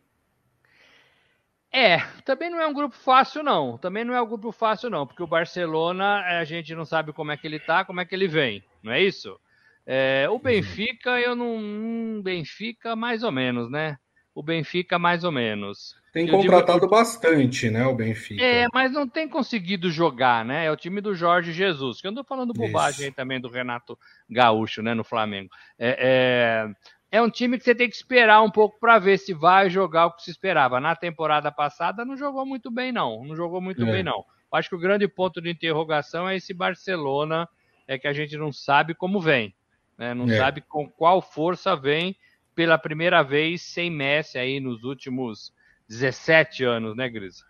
É, 1.72 1.98
também 2.24 2.50
não 2.50 2.60
é 2.60 2.66
um 2.66 2.74
grupo 2.74 2.96
fácil, 2.96 3.44
não. 3.44 3.78
Também 3.78 4.04
não 4.04 4.12
é 4.12 4.20
um 4.20 4.26
grupo 4.26 4.50
fácil, 4.50 4.90
não, 4.90 5.06
porque 5.06 5.22
o 5.22 5.26
Barcelona 5.26 6.40
a 6.40 6.44
gente 6.44 6.74
não 6.74 6.84
sabe 6.84 7.12
como 7.12 7.30
é 7.30 7.36
que 7.36 7.46
ele 7.46 7.60
tá, 7.60 7.84
como 7.84 8.00
é 8.00 8.04
que 8.04 8.12
ele 8.12 8.26
vem, 8.26 8.64
não 8.82 8.92
é 8.92 9.00
isso? 9.00 9.38
É, 9.86 10.28
o 10.28 10.38
Benfica, 10.38 11.20
eu 11.20 11.36
não. 11.36 12.20
Benfica, 12.22 12.96
mais 12.96 13.22
ou 13.22 13.30
menos, 13.30 13.70
né? 13.70 13.96
O 14.34 14.42
Benfica, 14.42 14.98
mais 14.98 15.24
ou 15.24 15.32
menos. 15.32 15.96
Tem 16.12 16.26
eu 16.26 16.36
contratado 16.36 16.80
digo... 16.80 16.90
bastante, 16.90 17.70
né, 17.70 17.86
o 17.86 17.94
Benfica. 17.94 18.42
É, 18.42 18.66
mas 18.72 18.92
não 18.92 19.08
tem 19.08 19.28
conseguido 19.28 19.90
jogar, 19.90 20.44
né? 20.44 20.66
É 20.66 20.70
o 20.70 20.76
time 20.76 21.00
do 21.00 21.14
Jorge 21.14 21.52
Jesus, 21.52 22.00
que 22.00 22.06
eu 22.06 22.10
ando 22.10 22.24
falando 22.24 22.52
bobagem 22.52 23.06
aí 23.06 23.12
também 23.12 23.40
do 23.40 23.48
Renato 23.48 23.98
Gaúcho, 24.28 24.82
né, 24.82 24.94
no 24.94 25.04
Flamengo. 25.04 25.50
É, 25.78 26.66
é, 27.10 27.18
é 27.18 27.22
um 27.22 27.30
time 27.30 27.58
que 27.58 27.64
você 27.64 27.74
tem 27.74 27.88
que 27.88 27.94
esperar 27.94 28.42
um 28.42 28.50
pouco 28.50 28.78
para 28.80 28.98
ver 28.98 29.18
se 29.18 29.32
vai 29.32 29.70
jogar 29.70 30.06
o 30.06 30.12
que 30.12 30.22
se 30.22 30.30
esperava. 30.30 30.80
Na 30.80 30.96
temporada 30.96 31.50
passada 31.52 32.04
não 32.04 32.16
jogou 32.16 32.44
muito 32.44 32.70
bem, 32.70 32.92
não. 32.92 33.24
Não 33.24 33.36
jogou 33.36 33.60
muito 33.60 33.82
é. 33.84 33.92
bem, 33.92 34.02
não. 34.02 34.24
Acho 34.52 34.68
que 34.68 34.74
o 34.76 34.80
grande 34.80 35.06
ponto 35.06 35.40
de 35.40 35.50
interrogação 35.50 36.28
é 36.28 36.36
esse 36.36 36.52
Barcelona, 36.52 37.48
é 37.86 37.98
que 37.98 38.08
a 38.08 38.12
gente 38.12 38.36
não 38.36 38.52
sabe 38.52 38.94
como 38.94 39.20
vem. 39.20 39.54
Né? 39.96 40.12
Não 40.12 40.28
é. 40.28 40.36
sabe 40.36 40.60
com 40.60 40.88
qual 40.88 41.22
força 41.22 41.76
vem 41.76 42.16
pela 42.60 42.76
primeira 42.76 43.22
vez 43.22 43.62
sem 43.62 43.90
Messi 43.90 44.36
aí 44.36 44.60
nos 44.60 44.84
últimos 44.84 45.50
17 45.88 46.62
anos, 46.62 46.94
né, 46.94 47.08
Gris? 47.08 47.42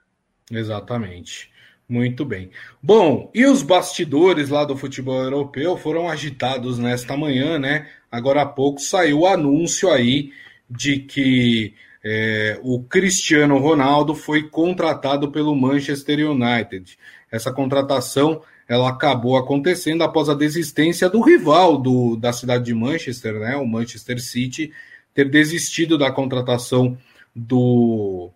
Exatamente. 0.48 1.50
Muito 1.88 2.24
bem. 2.24 2.52
Bom, 2.80 3.28
e 3.34 3.44
os 3.44 3.60
bastidores 3.60 4.50
lá 4.50 4.64
do 4.64 4.76
futebol 4.76 5.20
europeu 5.20 5.76
foram 5.76 6.08
agitados 6.08 6.78
nesta 6.78 7.16
manhã, 7.16 7.58
né? 7.58 7.88
Agora 8.08 8.42
há 8.42 8.46
pouco 8.46 8.80
saiu 8.80 9.22
o 9.22 9.26
anúncio 9.26 9.90
aí 9.90 10.32
de 10.70 11.00
que 11.00 11.74
é, 12.04 12.60
o 12.62 12.80
Cristiano 12.84 13.58
Ronaldo 13.58 14.14
foi 14.14 14.44
contratado 14.44 15.32
pelo 15.32 15.56
Manchester 15.56 16.30
United. 16.30 16.96
Essa 17.32 17.52
contratação 17.52 18.42
ela 18.68 18.90
acabou 18.90 19.36
acontecendo 19.36 20.04
após 20.04 20.28
a 20.28 20.34
desistência 20.34 21.10
do 21.10 21.20
rival 21.20 21.76
do, 21.76 22.14
da 22.14 22.32
cidade 22.32 22.66
de 22.66 22.74
Manchester, 22.74 23.40
né, 23.40 23.56
o 23.56 23.66
Manchester 23.66 24.22
City, 24.22 24.72
ter 25.14 25.28
desistido 25.28 25.98
da 25.98 26.10
contratação 26.10 26.96
do, 27.34 28.30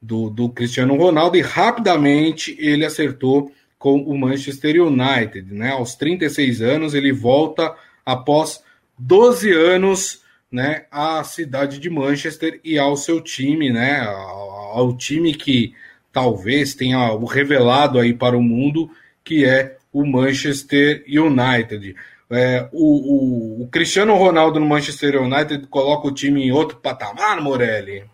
do, 0.00 0.30
do 0.30 0.48
Cristiano 0.48 0.96
Ronaldo 0.96 1.36
e 1.36 1.40
rapidamente 1.40 2.56
ele 2.58 2.84
acertou 2.84 3.52
com 3.78 4.02
o 4.02 4.18
Manchester 4.18 4.82
United. 4.82 5.52
Né? 5.52 5.70
Aos 5.70 5.94
36 5.94 6.60
anos, 6.60 6.94
ele 6.94 7.12
volta 7.12 7.74
após 8.04 8.62
12 8.98 9.52
anos 9.52 10.22
né, 10.50 10.86
à 10.90 11.22
cidade 11.22 11.78
de 11.78 11.90
Manchester 11.90 12.60
e 12.64 12.78
ao 12.78 12.96
seu 12.96 13.20
time, 13.20 13.70
né, 13.70 14.00
ao 14.00 14.96
time 14.96 15.34
que 15.34 15.74
talvez 16.12 16.74
tenha 16.74 16.98
revelado 17.28 17.98
aí 17.98 18.14
para 18.14 18.36
o 18.36 18.42
mundo, 18.42 18.90
que 19.22 19.44
é 19.44 19.76
o 19.92 20.04
Manchester 20.04 21.04
United. 21.06 21.94
É, 22.30 22.68
o, 22.72 23.62
o, 23.62 23.62
o, 23.62 23.68
Cristiano 23.68 24.14
Ronaldo 24.14 24.60
no 24.60 24.66
Manchester 24.66 25.22
United 25.22 25.66
coloca 25.68 26.06
o 26.06 26.12
time 26.12 26.44
em 26.44 26.52
outro 26.52 26.76
patamar, 26.76 27.40
Morelli? 27.40 28.04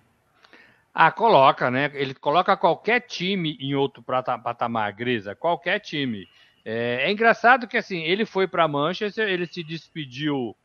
Ah, 0.94 1.10
coloca, 1.10 1.68
né? 1.68 1.90
Ele 1.94 2.14
coloca 2.14 2.56
qualquer 2.56 3.00
time 3.00 3.58
em 3.60 3.74
outro 3.74 4.00
patamar, 4.02 4.92
Grisa, 4.92 5.34
qualquer 5.34 5.80
time. 5.80 6.28
É, 6.64 7.06
é 7.08 7.10
engraçado 7.10 7.66
que 7.66 7.76
assim, 7.76 8.02
ele 8.04 8.24
foi 8.24 8.46
para 8.46 8.68
Manchester, 8.68 9.28
ele 9.28 9.46
se 9.46 9.64
despediu, 9.64 10.56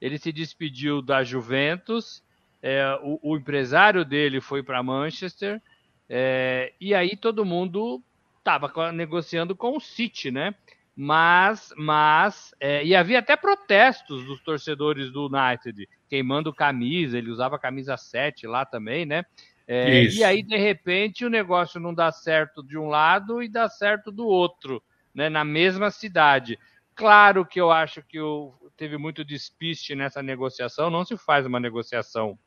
ele 0.00 0.18
se 0.18 0.32
despediu 0.32 1.00
da 1.00 1.22
Juventus, 1.22 2.22
é, 2.60 2.98
o, 3.02 3.20
o, 3.22 3.36
empresário 3.36 4.04
dele 4.04 4.40
foi 4.40 4.64
para 4.64 4.82
Manchester, 4.82 5.62
é, 6.10 6.72
e 6.80 6.92
aí 6.92 7.16
todo 7.16 7.44
mundo 7.44 8.02
estava 8.38 8.90
negociando 8.90 9.54
com 9.54 9.76
o 9.76 9.80
City, 9.80 10.32
né? 10.32 10.54
Mas, 10.98 11.74
mas, 11.76 12.54
é, 12.58 12.82
e 12.82 12.96
havia 12.96 13.18
até 13.18 13.36
protestos 13.36 14.24
dos 14.24 14.40
torcedores 14.40 15.12
do 15.12 15.26
United, 15.26 15.86
queimando 16.08 16.54
camisa, 16.54 17.18
ele 17.18 17.30
usava 17.30 17.58
camisa 17.58 17.98
7 17.98 18.46
lá 18.46 18.64
também, 18.64 19.04
né? 19.04 19.26
É, 19.68 20.04
e 20.04 20.24
aí, 20.24 20.42
de 20.42 20.56
repente, 20.56 21.24
o 21.24 21.28
negócio 21.28 21.78
não 21.78 21.92
dá 21.92 22.10
certo 22.10 22.62
de 22.62 22.78
um 22.78 22.86
lado 22.86 23.42
e 23.42 23.48
dá 23.48 23.68
certo 23.68 24.10
do 24.10 24.26
outro, 24.26 24.82
né, 25.14 25.28
na 25.28 25.44
mesma 25.44 25.90
cidade. 25.90 26.58
Claro 26.94 27.44
que 27.44 27.60
eu 27.60 27.70
acho 27.70 28.02
que 28.02 28.18
o, 28.18 28.54
teve 28.74 28.96
muito 28.96 29.22
despiste 29.22 29.94
nessa 29.94 30.22
negociação, 30.22 30.88
não 30.88 31.04
se 31.04 31.18
faz 31.18 31.44
uma 31.44 31.60
negociação 31.60 32.38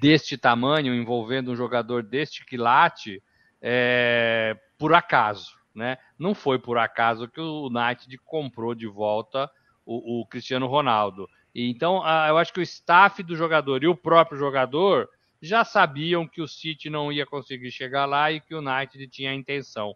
deste 0.00 0.36
tamanho, 0.36 0.94
envolvendo 0.94 1.50
um 1.50 1.56
jogador 1.56 2.04
deste 2.04 2.44
quilate, 2.44 3.20
é, 3.60 4.56
por 4.78 4.94
acaso. 4.94 5.61
Né? 5.74 5.96
Não 6.18 6.34
foi 6.34 6.58
por 6.58 6.78
acaso 6.78 7.28
que 7.28 7.40
o 7.40 7.68
United 7.68 8.18
comprou 8.18 8.74
de 8.74 8.86
volta 8.86 9.50
o, 9.84 10.20
o 10.20 10.26
Cristiano 10.26 10.66
Ronaldo. 10.66 11.28
E, 11.54 11.70
então, 11.70 11.96
eu 12.28 12.38
acho 12.38 12.52
que 12.52 12.60
o 12.60 12.62
staff 12.62 13.22
do 13.22 13.36
jogador 13.36 13.82
e 13.82 13.88
o 13.88 13.96
próprio 13.96 14.38
jogador 14.38 15.08
já 15.40 15.64
sabiam 15.64 16.26
que 16.26 16.40
o 16.40 16.46
City 16.46 16.88
não 16.88 17.10
ia 17.10 17.26
conseguir 17.26 17.70
chegar 17.70 18.06
lá 18.06 18.30
e 18.30 18.40
que 18.40 18.54
o 18.54 18.58
United 18.58 19.08
tinha 19.08 19.30
a 19.30 19.34
intenção. 19.34 19.94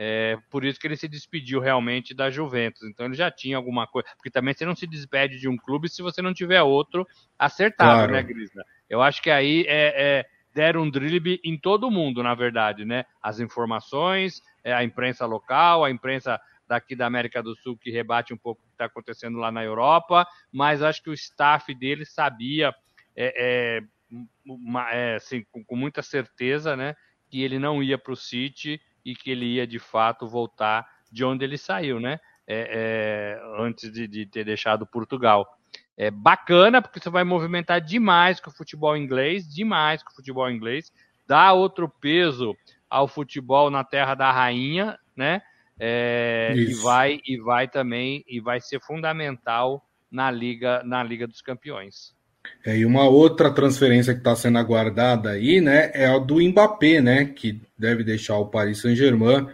É, 0.00 0.38
por 0.48 0.64
isso 0.64 0.78
que 0.78 0.86
ele 0.86 0.96
se 0.96 1.08
despediu 1.08 1.60
realmente 1.60 2.14
da 2.14 2.30
Juventus. 2.30 2.82
Então 2.84 3.06
ele 3.06 3.14
já 3.14 3.30
tinha 3.30 3.56
alguma 3.56 3.86
coisa. 3.86 4.08
Porque 4.16 4.30
também 4.30 4.54
você 4.54 4.64
não 4.64 4.76
se 4.76 4.86
despede 4.86 5.38
de 5.38 5.48
um 5.48 5.56
clube 5.56 5.88
se 5.88 6.02
você 6.02 6.22
não 6.22 6.32
tiver 6.32 6.62
outro 6.62 7.06
acertado, 7.36 7.90
claro. 7.90 8.12
né, 8.12 8.22
Grisna? 8.22 8.64
Eu 8.88 9.02
acho 9.02 9.20
que 9.20 9.30
aí 9.30 9.64
é, 9.66 9.94
é, 9.96 10.26
deram 10.54 10.82
um 10.82 10.90
drible 10.90 11.40
em 11.44 11.58
todo 11.58 11.90
mundo, 11.90 12.22
na 12.22 12.34
verdade, 12.34 12.84
né? 12.84 13.04
As 13.20 13.40
informações, 13.40 14.40
é, 14.68 14.72
a 14.74 14.84
imprensa 14.84 15.24
local, 15.24 15.84
a 15.84 15.90
imprensa 15.90 16.40
daqui 16.68 16.94
da 16.94 17.06
América 17.06 17.42
do 17.42 17.56
Sul 17.56 17.78
que 17.78 17.90
rebate 17.90 18.34
um 18.34 18.36
pouco 18.36 18.60
o 18.60 18.66
que 18.66 18.72
está 18.72 18.84
acontecendo 18.84 19.38
lá 19.38 19.50
na 19.50 19.64
Europa, 19.64 20.26
mas 20.52 20.82
acho 20.82 21.02
que 21.02 21.10
o 21.10 21.14
staff 21.14 21.74
dele 21.74 22.04
sabia 22.04 22.74
é, 23.16 23.32
é, 23.36 23.82
uma, 24.44 24.90
é, 24.92 25.16
assim, 25.16 25.44
com, 25.50 25.64
com, 25.64 25.74
muita 25.74 26.02
certeza, 26.02 26.76
né, 26.76 26.94
que 27.30 27.42
ele 27.42 27.58
não 27.58 27.82
ia 27.82 27.96
para 27.96 28.12
o 28.12 28.16
City 28.16 28.80
e 29.04 29.14
que 29.14 29.30
ele 29.30 29.46
ia 29.46 29.66
de 29.66 29.78
fato 29.78 30.28
voltar 30.28 30.86
de 31.10 31.24
onde 31.24 31.42
ele 31.44 31.56
saiu, 31.56 31.98
né, 31.98 32.20
é, 32.46 33.38
é, 33.40 33.62
antes 33.62 33.90
de, 33.90 34.06
de, 34.06 34.26
ter 34.26 34.44
deixado 34.44 34.86
Portugal. 34.86 35.46
É 35.96 36.10
bacana 36.10 36.80
porque 36.80 37.00
você 37.00 37.10
vai 37.10 37.24
movimentar 37.24 37.80
demais 37.80 38.40
com 38.40 38.50
o 38.50 38.54
futebol 38.54 38.96
inglês, 38.96 39.48
demais 39.48 40.02
com 40.02 40.10
o 40.10 40.14
futebol 40.14 40.48
inglês, 40.50 40.92
dá 41.26 41.52
outro 41.52 41.88
peso 41.88 42.56
ao 42.88 43.08
futebol 43.08 43.70
na 43.70 43.84
terra 43.84 44.14
da 44.14 44.30
rainha, 44.30 44.98
né? 45.16 45.42
É, 45.80 46.54
e 46.56 46.74
vai 46.74 47.20
e 47.24 47.38
vai 47.38 47.68
também 47.68 48.24
e 48.26 48.40
vai 48.40 48.60
ser 48.60 48.80
fundamental 48.80 49.84
na 50.10 50.30
liga 50.30 50.82
na 50.84 51.02
liga 51.04 51.26
dos 51.26 51.40
campeões. 51.40 52.16
É, 52.64 52.76
e 52.76 52.84
uma 52.84 53.08
outra 53.08 53.52
transferência 53.52 54.12
que 54.12 54.20
está 54.20 54.34
sendo 54.34 54.58
aguardada 54.58 55.30
aí, 55.30 55.60
né, 55.60 55.90
é 55.94 56.06
a 56.06 56.18
do 56.18 56.40
Mbappé, 56.40 57.00
né, 57.00 57.24
que 57.26 57.60
deve 57.78 58.02
deixar 58.02 58.38
o 58.38 58.46
Paris 58.46 58.80
Saint-Germain 58.80 59.46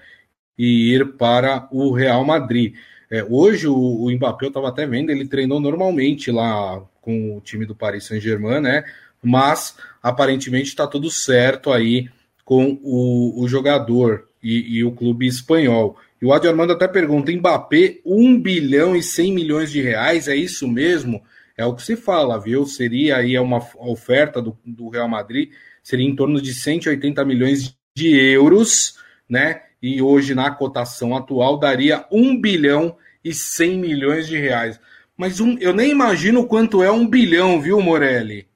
e 0.57 0.95
ir 0.95 1.17
para 1.17 1.69
o 1.71 1.93
Real 1.93 2.25
Madrid. 2.25 2.75
É, 3.11 3.23
hoje 3.25 3.67
o, 3.69 3.75
o 3.77 4.11
Mbappé, 4.11 4.47
eu 4.47 4.49
estava 4.49 4.69
até 4.69 4.87
vendo, 4.87 5.11
ele 5.11 5.27
treinou 5.27 5.61
normalmente 5.61 6.31
lá 6.31 6.81
com 7.01 7.37
o 7.37 7.41
time 7.41 7.67
do 7.67 7.75
Paris 7.75 8.05
Saint-Germain, 8.05 8.61
né, 8.61 8.85
mas 9.23 9.77
aparentemente 10.03 10.69
está 10.69 10.87
tudo 10.87 11.11
certo 11.11 11.73
aí 11.73 12.09
com 12.45 12.79
o, 12.83 13.43
o 13.43 13.49
jogador 13.49 14.29
e, 14.43 14.79
e, 14.79 14.85
o 14.85 14.93
clube 14.93 15.27
espanhol. 15.27 15.97
E 16.21 16.27
o 16.27 16.33
Adi 16.33 16.47
Armando 16.47 16.73
até 16.73 16.87
pergunta: 16.87 17.33
Mbappé, 17.33 18.01
1 18.05 18.41
bilhão 18.41 18.95
e 18.95 19.03
100 19.03 19.33
milhões 19.33 19.73
de 19.73 19.81
reais, 19.81 20.29
é 20.29 20.37
isso 20.37 20.69
mesmo? 20.69 21.23
É 21.57 21.65
o 21.65 21.75
que 21.75 21.83
se 21.83 21.97
fala, 21.97 22.41
viu? 22.41 22.67
Seria 22.67 23.17
aí 23.17 23.39
uma 23.39 23.63
oferta 23.79 24.43
do, 24.43 24.59
do 24.65 24.89
Real 24.89 25.09
Madrid, 25.09 25.53
seria 25.83 26.07
em 26.07 26.15
torno 26.15 26.41
de 26.41 26.53
180 26.53 27.25
milhões 27.25 27.77
de 27.97 28.17
euros, 28.17 28.99
né? 29.29 29.63
E 29.81 30.03
hoje, 30.03 30.35
na 30.35 30.51
cotação 30.51 31.17
atual, 31.17 31.59
daria 31.59 32.07
1 32.11 32.41
bilhão 32.41 32.97
e 33.25 33.33
100 33.33 33.79
milhões 33.79 34.27
de 34.27 34.37
reais. 34.37 34.81
Mas 35.17 35.41
um, 35.41 35.57
eu 35.59 35.73
nem 35.73 35.91
imagino 35.91 36.47
quanto 36.47 36.83
é 36.83 36.91
um 36.91 37.07
bilhão, 37.07 37.61
viu, 37.61 37.81
Morelli? 37.81 38.49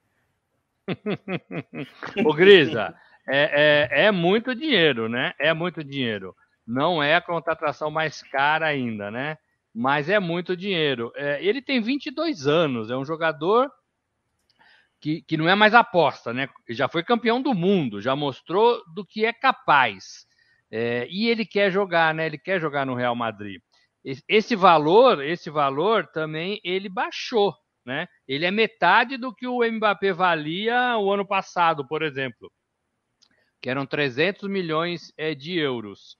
Ô, 2.24 2.32
Grisa, 2.32 2.94
é, 3.28 3.88
é, 3.92 4.06
é 4.06 4.10
muito 4.10 4.54
dinheiro, 4.54 5.08
né? 5.08 5.32
É 5.38 5.52
muito 5.52 5.84
dinheiro. 5.84 6.34
Não 6.66 7.02
é 7.02 7.14
a 7.14 7.20
contratação 7.20 7.90
mais 7.90 8.22
cara 8.22 8.66
ainda, 8.66 9.10
né? 9.10 9.38
mas 9.74 10.08
é 10.08 10.18
muito 10.18 10.56
dinheiro. 10.56 11.12
É, 11.14 11.38
ele 11.40 11.62
tem 11.62 11.80
22 11.80 12.48
anos, 12.48 12.90
é 12.90 12.96
um 12.96 13.04
jogador 13.04 13.70
que, 15.00 15.22
que 15.22 15.36
não 15.36 15.48
é 15.48 15.54
mais 15.54 15.72
aposta, 15.72 16.32
né? 16.32 16.48
Já 16.68 16.88
foi 16.88 17.04
campeão 17.04 17.40
do 17.40 17.54
mundo, 17.54 18.00
já 18.00 18.16
mostrou 18.16 18.82
do 18.92 19.06
que 19.06 19.24
é 19.24 19.32
capaz. 19.32 20.26
É, 20.68 21.06
e 21.08 21.28
ele 21.28 21.46
quer 21.46 21.70
jogar, 21.70 22.12
né? 22.12 22.26
Ele 22.26 22.38
quer 22.38 22.60
jogar 22.60 22.84
no 22.84 22.94
Real 22.94 23.14
Madrid. 23.14 23.60
Esse 24.28 24.56
valor, 24.56 25.22
esse 25.22 25.48
valor 25.48 26.08
também 26.08 26.60
ele 26.64 26.88
baixou, 26.88 27.54
né? 27.86 28.08
Ele 28.26 28.46
é 28.46 28.50
metade 28.50 29.16
do 29.16 29.32
que 29.32 29.46
o 29.46 29.62
Mbappé 29.62 30.12
valia 30.12 30.96
o 30.98 31.12
ano 31.12 31.24
passado, 31.24 31.86
por 31.86 32.02
exemplo, 32.02 32.50
que 33.60 33.68
eram 33.70 33.86
300 33.86 34.48
milhões 34.48 35.12
é, 35.16 35.34
de 35.34 35.58
euros. 35.58 36.16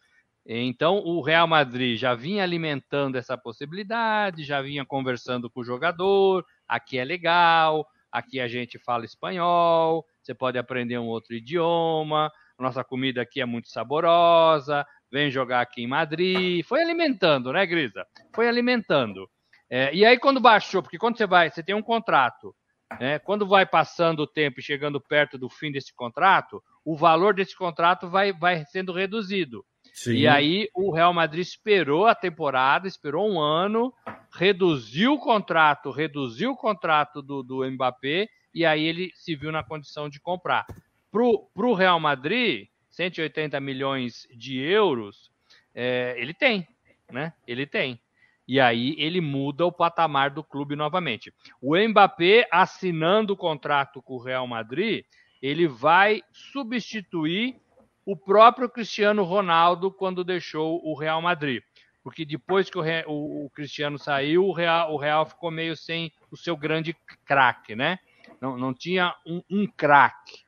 Então, 0.47 0.99
o 0.99 1.21
Real 1.21 1.47
Madrid 1.47 1.99
já 1.99 2.15
vinha 2.15 2.43
alimentando 2.43 3.17
essa 3.17 3.37
possibilidade, 3.37 4.45
já 4.45 4.63
vinha 4.63 4.85
conversando 4.85 5.51
com 5.51 5.61
o 5.61 5.65
jogador. 5.65 6.45
Aqui 6.67 6.99
é 6.99 7.05
legal, 7.05 7.87
aqui 8.11 8.41
a 8.41 8.49
gente 8.49 8.79
fala 8.79 9.05
espanhol, 9.05 10.07
você 10.23 10.35
pode 10.35 10.57
aprender 10.57 10.99
um 10.99 11.07
outro 11.07 11.35
idioma, 11.35 12.33
nossa 12.59 12.83
comida 12.83 13.21
aqui 13.23 13.41
é 13.43 13.45
muito 13.45 13.69
saborosa, 13.69 14.87
vem 15.13 15.31
jogar 15.31 15.61
aqui 15.61 15.83
em 15.83 15.87
Madrid. 15.87 16.65
Foi 16.65 16.83
alimentando, 16.83 17.53
né, 17.53 17.67
Grisa? 17.67 18.07
Foi 18.35 18.49
alimentando. 18.49 19.29
É, 19.71 19.95
e 19.95 20.05
aí, 20.05 20.19
quando 20.19 20.41
baixou, 20.41 20.83
porque 20.83 20.99
quando 20.99 21.19
você 21.19 21.27
vai, 21.27 21.51
você 21.51 21.63
tem 21.63 21.75
um 21.75 21.83
contrato, 21.83 22.55
né? 22.99 23.19
quando 23.19 23.47
vai 23.47 23.67
passando 23.67 24.21
o 24.21 24.27
tempo 24.27 24.61
e 24.61 24.63
chegando 24.63 24.99
perto 24.99 25.37
do 25.37 25.51
fim 25.51 25.71
desse 25.71 25.95
contrato, 25.95 26.63
o 26.89 26.97
valor 26.97 27.35
desse 27.35 27.55
contrato 27.55 28.09
vai, 28.09 28.33
vai 28.33 28.65
sendo 28.65 28.95
reduzido. 28.95 29.63
Sim. 29.93 30.15
E 30.15 30.27
aí 30.27 30.71
o 30.75 30.91
Real 30.91 31.13
Madrid 31.13 31.43
esperou 31.43 32.07
a 32.07 32.15
temporada, 32.15 32.89
esperou 32.89 33.31
um 33.31 33.39
ano, 33.39 33.93
reduziu 34.33 35.13
o 35.13 35.19
contrato, 35.19 35.91
reduziu 35.91 36.53
o 36.53 36.57
contrato 36.57 37.21
do, 37.21 37.43
do 37.43 37.71
Mbappé 37.71 38.27
e 38.55 38.65
aí 38.65 38.85
ele 38.87 39.11
se 39.15 39.37
viu 39.37 39.53
na 39.53 39.63
condição 39.63 40.09
de 40.09 40.19
comprar. 40.19 40.65
Para 41.11 41.67
o 41.67 41.75
Real 41.75 42.01
Madrid, 42.01 42.69
180 42.89 43.61
milhões 43.61 44.27
de 44.35 44.59
euros, 44.59 45.31
é, 45.75 46.15
ele 46.17 46.33
tem, 46.33 46.67
né? 47.13 47.35
Ele 47.47 47.67
tem. 47.67 48.01
E 48.47 48.59
aí 48.59 48.95
ele 48.97 49.21
muda 49.21 49.67
o 49.67 49.73
patamar 49.73 50.31
do 50.31 50.43
clube 50.43 50.75
novamente. 50.75 51.35
O 51.61 51.77
Mbappé, 51.77 52.49
assinando 52.51 53.35
o 53.35 53.37
contrato 53.37 54.01
com 54.01 54.15
o 54.15 54.23
Real 54.23 54.47
Madrid, 54.47 55.05
ele 55.43 55.67
vai 55.67 56.23
substituir 56.33 57.57
o 58.05 58.17
próprio 58.17 58.69
Cristiano 58.69 59.23
Ronaldo 59.23 59.91
quando 59.91 60.25
deixou 60.25 60.81
o 60.83 60.95
Real 60.95 61.21
Madrid. 61.21 61.63
porque 62.03 62.25
depois 62.25 62.71
que 62.71 62.79
o, 62.79 63.45
o, 63.45 63.51
Cristiano 63.51 63.99
saiu, 63.99 64.47
o 64.47 64.53
Real, 64.53 64.95
o 64.95 64.97
Real 64.97 65.27
ficou 65.27 65.51
meio 65.51 65.77
sem 65.77 66.11
o 66.31 66.37
seu 66.37 66.57
grande 66.57 66.97
craque, 67.27 67.77
né? 67.77 67.99
Não, 68.41 68.57
não 68.57 68.73
tinha 68.73 69.15
um, 69.27 69.43
um 69.51 69.67
craque. 69.67 70.47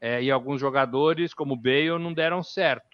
É, 0.00 0.22
e 0.22 0.30
alguns 0.30 0.60
jogadores, 0.60 1.34
como 1.34 1.54
o 1.54 1.56
Bale, 1.56 1.98
não 1.98 2.12
deram 2.12 2.42
certo. 2.42 2.92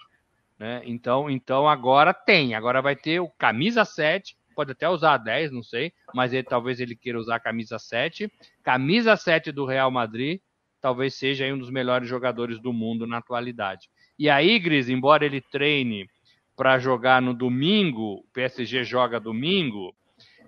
Né? 0.58 0.82
Então, 0.84 1.30
então 1.30 1.68
agora 1.68 2.12
tem. 2.12 2.54
Agora 2.54 2.82
vai 2.82 2.96
ter 2.96 3.20
o 3.20 3.28
camisa 3.28 3.84
7, 3.84 4.36
pode 4.54 4.72
até 4.72 4.88
usar 4.88 5.14
a 5.14 5.18
10, 5.18 5.52
não 5.52 5.62
sei, 5.62 5.92
mas 6.12 6.32
ele, 6.32 6.42
talvez 6.42 6.80
ele 6.80 6.96
queira 6.96 7.18
usar 7.18 7.36
a 7.36 7.40
camisa 7.40 7.78
7. 7.78 8.30
Camisa 8.64 9.16
7 9.16 9.52
do 9.52 9.64
Real 9.64 9.90
Madrid, 9.90 10.40
talvez 10.80 11.14
seja 11.14 11.52
um 11.52 11.58
dos 11.58 11.70
melhores 11.70 12.08
jogadores 12.08 12.60
do 12.60 12.72
mundo 12.72 13.06
na 13.06 13.18
atualidade. 13.18 13.88
E 14.18 14.28
aí, 14.28 14.58
Gris, 14.58 14.88
embora 14.88 15.24
ele 15.24 15.40
treine 15.40 16.08
para 16.56 16.78
jogar 16.78 17.22
no 17.22 17.32
domingo, 17.32 18.14
o 18.14 18.24
PSG 18.32 18.82
joga 18.82 19.20
domingo, 19.20 19.94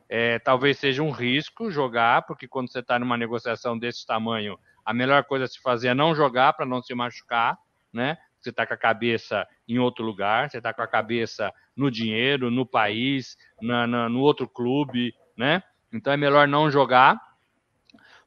é, 0.08 0.40
talvez 0.40 0.76
seja 0.76 1.02
um 1.02 1.10
risco 1.10 1.70
jogar, 1.70 2.22
porque 2.22 2.48
quando 2.48 2.70
você 2.70 2.80
está 2.80 2.98
numa 2.98 3.16
negociação 3.16 3.78
desse 3.78 4.04
tamanho, 4.04 4.58
a 4.84 4.92
melhor 4.92 5.22
coisa 5.24 5.44
a 5.44 5.48
se 5.48 5.60
fazer 5.60 5.88
é 5.88 5.94
não 5.94 6.14
jogar 6.14 6.52
para 6.54 6.66
não 6.66 6.82
se 6.82 6.92
machucar, 6.94 7.56
né? 7.92 8.18
Você 8.40 8.50
está 8.50 8.66
com 8.66 8.74
a 8.74 8.76
cabeça 8.76 9.46
em 9.68 9.78
outro 9.78 10.04
lugar, 10.04 10.50
você 10.50 10.58
está 10.58 10.74
com 10.74 10.82
a 10.82 10.86
cabeça 10.88 11.52
no 11.76 11.90
dinheiro, 11.90 12.50
no 12.50 12.66
país, 12.66 13.36
na, 13.62 13.86
na, 13.86 14.08
no 14.08 14.20
outro 14.20 14.48
clube, 14.48 15.14
né? 15.36 15.62
Então 15.92 16.12
é 16.12 16.16
melhor 16.16 16.48
não 16.48 16.70
jogar. 16.70 17.20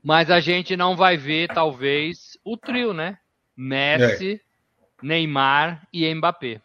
Mas 0.04 0.30
a 0.30 0.39
gente 0.39 0.76
não 0.76 0.96
vai 0.96 1.16
ver, 1.16 1.48
talvez, 1.48 2.38
o 2.44 2.58
trio, 2.58 2.94
né? 2.94 3.18
Messi, 3.56 4.34
é. 4.34 4.39
Neymar 5.02 5.88
e 5.94 6.13
Mbappé. 6.13 6.62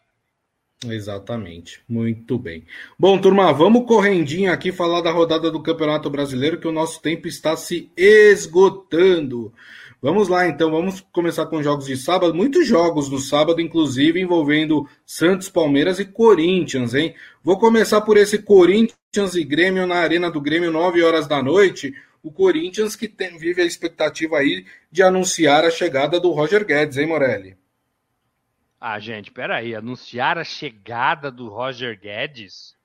Exatamente, 0.85 1.81
muito 1.89 2.37
bem. 2.37 2.65
Bom, 2.97 3.19
turma, 3.19 3.51
vamos 3.51 3.85
correndinho 3.85 4.51
aqui 4.51 4.71
falar 4.71 5.01
da 5.01 5.11
rodada 5.11 5.51
do 5.51 5.61
Campeonato 5.61 6.09
Brasileiro, 6.09 6.59
que 6.59 6.67
o 6.67 6.71
nosso 6.71 7.01
tempo 7.01 7.27
está 7.27 7.57
se 7.57 7.91
esgotando. 7.97 9.53
Vamos 10.01 10.29
lá, 10.29 10.47
então, 10.47 10.71
vamos 10.71 11.01
começar 11.11 11.45
com 11.47 11.61
jogos 11.61 11.85
de 11.85 11.97
sábado. 11.97 12.33
Muitos 12.33 12.65
jogos 12.65 13.09
no 13.09 13.19
sábado, 13.19 13.59
inclusive 13.59 14.21
envolvendo 14.21 14.87
Santos, 15.05 15.49
Palmeiras 15.49 15.99
e 15.99 16.05
Corinthians, 16.05 16.93
hein? 16.93 17.13
Vou 17.43 17.59
começar 17.59 17.99
por 17.99 18.15
esse 18.15 18.41
Corinthians 18.41 19.35
e 19.35 19.43
Grêmio 19.43 19.85
na 19.85 19.95
Arena 19.95 20.31
do 20.31 20.39
Grêmio, 20.39 20.71
9 20.71 21.03
horas 21.03 21.27
da 21.27 21.43
noite. 21.43 21.93
O 22.21 22.31
Corinthians 22.31 22.95
que 22.95 23.07
tem, 23.07 23.37
vive 23.37 23.61
a 23.61 23.65
expectativa 23.65 24.37
aí 24.37 24.65
de 24.91 25.01
anunciar 25.01 25.63
a 25.63 25.71
chegada 25.71 26.19
do 26.19 26.31
Roger 26.31 26.65
Guedes, 26.65 26.97
hein, 26.97 27.07
Morelli? 27.07 27.57
Ah, 28.79 28.99
gente, 28.99 29.31
peraí. 29.31 29.75
Anunciar 29.75 30.37
a 30.37 30.43
chegada 30.43 31.29
do 31.29 31.49
Roger 31.49 31.99
Guedes? 31.99 32.77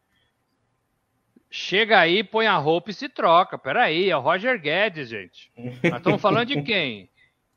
Chega 1.50 2.00
aí, 2.00 2.24
põe 2.24 2.46
a 2.46 2.56
roupa 2.56 2.90
e 2.90 2.94
se 2.94 3.08
troca. 3.08 3.56
Peraí, 3.56 4.10
é 4.10 4.16
o 4.16 4.20
Roger 4.20 4.60
Guedes, 4.60 5.08
gente. 5.08 5.52
Nós 5.84 5.98
estamos 5.98 6.20
falando 6.20 6.48
de 6.48 6.62
quem? 6.62 7.08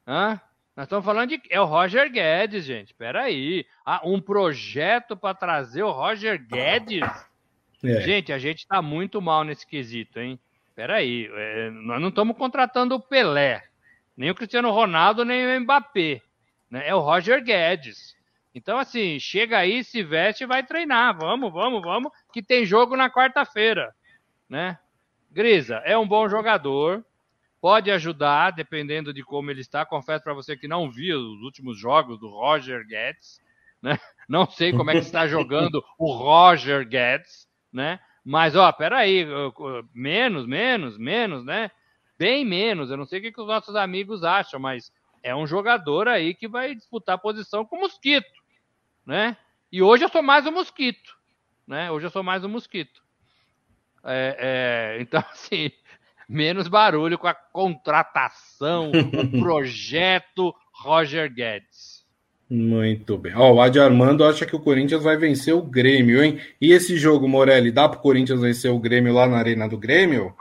Hã? 0.07 0.39
Nós 0.75 0.85
estamos 0.85 1.03
falando 1.03 1.29
de. 1.29 1.41
É 1.49 1.59
o 1.59 1.65
Roger 1.65 2.11
Guedes, 2.11 2.63
gente. 2.63 2.93
Peraí. 2.93 3.65
Ah, 3.83 4.01
um 4.03 4.21
projeto 4.21 5.17
para 5.17 5.33
trazer 5.33 5.81
o 5.81 5.91
Roger 5.91 6.39
Guedes? 6.39 7.01
É. 7.83 8.01
Gente, 8.01 8.31
a 8.31 8.37
gente 8.37 8.59
está 8.59 8.83
muito 8.83 9.19
mal 9.19 9.43
nesse 9.43 9.65
quesito, 9.65 10.19
hein? 10.19 10.39
Peraí. 10.77 11.27
É, 11.33 11.71
nós 11.71 11.99
não 11.99 12.09
estamos 12.09 12.37
contratando 12.37 12.93
o 12.93 12.99
Pelé, 12.99 13.63
nem 14.15 14.29
o 14.29 14.35
Cristiano 14.35 14.69
Ronaldo, 14.69 15.25
nem 15.25 15.57
o 15.57 15.61
Mbappé. 15.61 16.21
Né? 16.69 16.87
É 16.87 16.93
o 16.93 16.99
Roger 16.99 17.43
Guedes. 17.43 18.15
Então, 18.53 18.77
assim, 18.77 19.19
chega 19.19 19.57
aí, 19.57 19.83
se 19.83 20.03
veste 20.03 20.43
e 20.43 20.47
vai 20.47 20.63
treinar. 20.63 21.17
Vamos, 21.17 21.51
vamos, 21.51 21.81
vamos, 21.81 22.11
que 22.31 22.43
tem 22.43 22.63
jogo 22.63 22.95
na 22.95 23.09
quarta-feira, 23.09 23.91
né? 24.47 24.77
Grisa, 25.31 25.77
é 25.77 25.97
um 25.97 26.07
bom 26.07 26.29
jogador, 26.29 27.03
pode 27.59 27.89
ajudar, 27.89 28.51
dependendo 28.51 29.11
de 29.11 29.23
como 29.23 29.49
ele 29.49 29.61
está. 29.61 29.83
Confesso 29.83 30.23
para 30.23 30.35
você 30.35 30.55
que 30.55 30.67
não 30.67 30.91
vi 30.91 31.11
os 31.11 31.41
últimos 31.41 31.79
jogos 31.79 32.19
do 32.19 32.29
Roger 32.29 32.85
Guedes, 32.85 33.41
né? 33.81 33.99
Não 34.29 34.45
sei 34.45 34.71
como 34.71 34.91
é 34.91 34.93
que 34.93 34.99
está 34.99 35.27
jogando 35.27 35.83
o 35.97 36.11
Roger 36.11 36.87
Guedes, 36.87 37.47
né? 37.73 37.99
Mas, 38.29 38.55
ó, 38.55 38.71
peraí, 38.71 39.25
menos, 39.93 40.45
menos, 40.45 40.97
menos, 40.97 41.45
né? 41.45 41.71
Bem 42.17 42.43
menos. 42.43 42.91
Eu 42.91 42.97
não 42.97 43.05
sei 43.05 43.19
o 43.19 43.21
que, 43.21 43.31
que 43.31 43.41
os 43.41 43.47
nossos 43.47 43.75
amigos 43.75 44.23
acham, 44.23 44.59
mas 44.59 44.91
é 45.23 45.35
um 45.35 45.47
jogador 45.47 46.07
aí 46.07 46.33
que 46.33 46.47
vai 46.47 46.75
disputar 46.75 47.15
a 47.15 47.19
posição 47.19 47.65
com 47.65 47.77
o 47.77 47.79
Mosquito 47.81 48.37
né? 49.07 49.37
E 49.71 49.81
hoje 49.81 50.03
eu 50.03 50.09
sou 50.09 50.21
mais 50.21 50.45
um 50.45 50.51
mosquito, 50.51 51.17
né? 51.65 51.89
Hoje 51.89 52.07
eu 52.07 52.11
sou 52.11 52.21
mais 52.21 52.43
um 52.43 52.49
mosquito. 52.49 53.01
É, 54.03 54.97
é, 54.97 54.97
então, 55.01 55.23
assim, 55.31 55.71
menos 56.27 56.67
barulho 56.67 57.17
com 57.17 57.27
a 57.27 57.33
contratação, 57.33 58.91
o 58.91 59.39
projeto 59.39 60.53
Roger 60.73 61.33
Guedes. 61.33 61.96
Muito 62.49 63.17
bem. 63.17 63.35
Ó, 63.35 63.53
o 63.53 63.61
Adi 63.61 63.79
Armando 63.79 64.23
acha 64.23 64.45
que 64.45 64.55
o 64.55 64.59
Corinthians 64.59 65.03
vai 65.03 65.17
vencer 65.17 65.53
o 65.53 65.61
Grêmio, 65.61 66.23
hein? 66.23 66.39
E 66.61 66.71
esse 66.71 66.97
jogo, 66.97 67.27
Morelli, 67.27 67.71
dá 67.71 67.89
para 67.89 67.99
o 67.99 68.01
Corinthians 68.01 68.39
vencer 68.39 68.71
o 68.71 68.79
Grêmio 68.79 69.13
lá 69.13 69.27
na 69.27 69.37
Arena 69.37 69.67
do 69.67 69.77
Grêmio? 69.77 70.33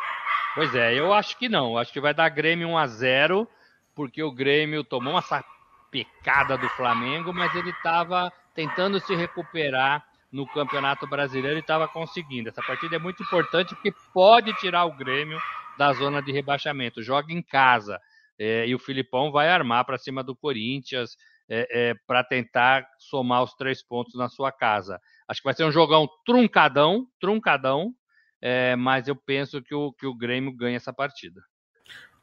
Pois 0.55 0.73
é, 0.75 0.95
eu 0.95 1.13
acho 1.13 1.37
que 1.37 1.49
não. 1.49 1.77
Acho 1.77 1.93
que 1.93 2.01
vai 2.01 2.15
dar 2.15 2.29
Grêmio 2.29 2.69
1 2.69 2.79
a 2.79 2.87
0 2.87 3.49
porque 3.95 4.23
o 4.23 4.31
Grêmio 4.31 4.85
tomou 4.85 5.15
uma 5.15 5.23
sapecada 5.23 6.57
do 6.57 6.69
Flamengo, 6.71 7.33
mas 7.33 7.55
ele 7.57 7.71
estava 7.71 8.33
tentando 8.55 9.01
se 9.01 9.15
recuperar 9.15 10.05
no 10.31 10.47
Campeonato 10.47 11.07
Brasileiro 11.07 11.57
e 11.57 11.61
estava 11.61 11.89
conseguindo. 11.89 12.51
Essa 12.51 12.63
partida 12.63 12.97
é 12.97 12.99
muito 12.99 13.23
importante 13.23 13.75
porque 13.75 13.93
pode 14.13 14.53
tirar 14.55 14.85
o 14.85 14.97
Grêmio 14.97 15.41
da 15.77 15.93
zona 15.93 16.23
de 16.23 16.31
rebaixamento. 16.31 17.03
Joga 17.03 17.33
em 17.33 17.43
casa 17.43 18.01
é, 18.39 18.67
e 18.67 18.75
o 18.75 18.79
Filipão 18.79 19.33
vai 19.33 19.49
armar 19.49 19.85
para 19.85 19.99
cima 19.99 20.23
do 20.23 20.37
Corinthians 20.37 21.17
é, 21.49 21.91
é, 21.91 21.95
para 22.07 22.25
tentar 22.25 22.87
somar 22.99 23.43
os 23.43 23.55
três 23.55 23.83
pontos 23.83 24.15
na 24.15 24.29
sua 24.29 24.51
casa. 24.51 25.01
Acho 25.29 25.41
que 25.41 25.47
vai 25.47 25.55
ser 25.55 25.65
um 25.65 25.73
jogão 25.73 26.09
truncadão, 26.25 27.07
truncadão, 27.21 27.93
é, 28.41 28.77
mas 28.77 29.09
eu 29.09 29.17
penso 29.17 29.63
que 29.63 29.75
o, 29.75 29.93
que 29.93 30.07
o 30.07 30.17
Grêmio 30.17 30.55
ganha 30.55 30.77
essa 30.77 30.93
partida. 30.93 31.41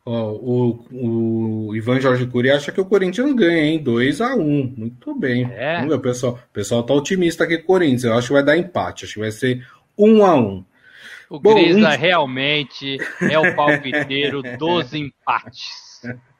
Ó, 0.05 0.31
o, 0.31 1.67
o 1.69 1.75
Ivan 1.75 1.99
Jorge 2.01 2.27
Cury 2.27 2.51
acha 2.51 2.73
que 2.73 2.81
o 2.81 2.85
Corinthians 2.85 3.33
ganha, 3.33 3.63
hein? 3.63 3.81
2 3.81 4.19
a 4.19 4.35
1 4.35 4.73
Muito 4.77 5.15
bem. 5.15 5.49
É. 5.53 5.77
Vamos 5.77 5.95
ver, 5.95 6.01
pessoal. 6.01 6.33
O 6.33 6.53
pessoal 6.53 6.83
tá 6.83 6.93
otimista 6.93 7.45
aqui 7.45 7.57
com 7.57 7.63
o 7.63 7.67
Corinthians. 7.67 8.03
Eu 8.03 8.13
acho 8.13 8.27
que 8.27 8.33
vai 8.33 8.43
dar 8.43 8.57
empate. 8.57 9.05
Acho 9.05 9.13
que 9.13 9.19
vai 9.21 9.31
ser 9.31 9.65
1 9.97 10.25
a 10.25 10.35
1 10.35 10.65
O 11.29 11.39
Bom, 11.39 11.53
Grisa 11.55 11.89
um... 11.89 11.97
realmente 11.97 12.97
é 13.21 13.39
o 13.39 13.55
palpiteiro 13.55 14.43
dos 14.57 14.93
empates. 14.93 16.01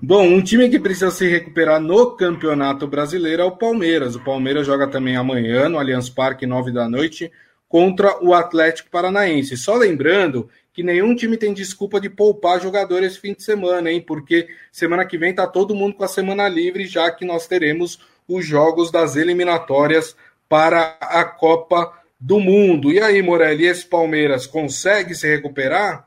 Bom, 0.00 0.24
um 0.24 0.40
time 0.40 0.68
que 0.68 0.78
precisa 0.78 1.10
se 1.10 1.26
recuperar 1.26 1.80
no 1.80 2.12
Campeonato 2.12 2.86
Brasileiro 2.86 3.42
é 3.42 3.44
o 3.44 3.56
Palmeiras. 3.56 4.14
O 4.14 4.22
Palmeiras 4.22 4.64
joga 4.64 4.86
também 4.86 5.16
amanhã 5.16 5.68
no 5.68 5.78
Allianz 5.78 6.08
Parque, 6.08 6.46
9 6.46 6.70
da 6.70 6.88
noite, 6.88 7.32
contra 7.68 8.22
o 8.24 8.32
Atlético 8.32 8.88
Paranaense. 8.88 9.56
Só 9.56 9.74
lembrando 9.74 10.48
que 10.72 10.80
nenhum 10.82 11.12
time 11.16 11.36
tem 11.36 11.52
desculpa 11.52 12.00
de 12.00 12.08
poupar 12.08 12.60
jogador 12.60 13.02
esse 13.02 13.18
fim 13.18 13.32
de 13.32 13.42
semana, 13.42 13.90
hein? 13.90 14.00
Porque 14.00 14.46
semana 14.70 15.04
que 15.04 15.18
vem 15.18 15.34
tá 15.34 15.44
todo 15.44 15.74
mundo 15.74 15.96
com 15.96 16.04
a 16.04 16.08
semana 16.08 16.48
livre, 16.48 16.86
já 16.86 17.10
que 17.10 17.24
nós 17.24 17.48
teremos 17.48 17.98
os 18.28 18.46
jogos 18.46 18.92
das 18.92 19.16
eliminatórias 19.16 20.14
para 20.48 20.96
a 21.00 21.24
Copa 21.24 21.92
do 22.20 22.38
Mundo. 22.38 22.92
E 22.92 23.00
aí, 23.00 23.20
Morelli, 23.22 23.66
esse 23.66 23.84
Palmeiras 23.84 24.46
consegue 24.46 25.16
se 25.16 25.26
recuperar? 25.26 26.06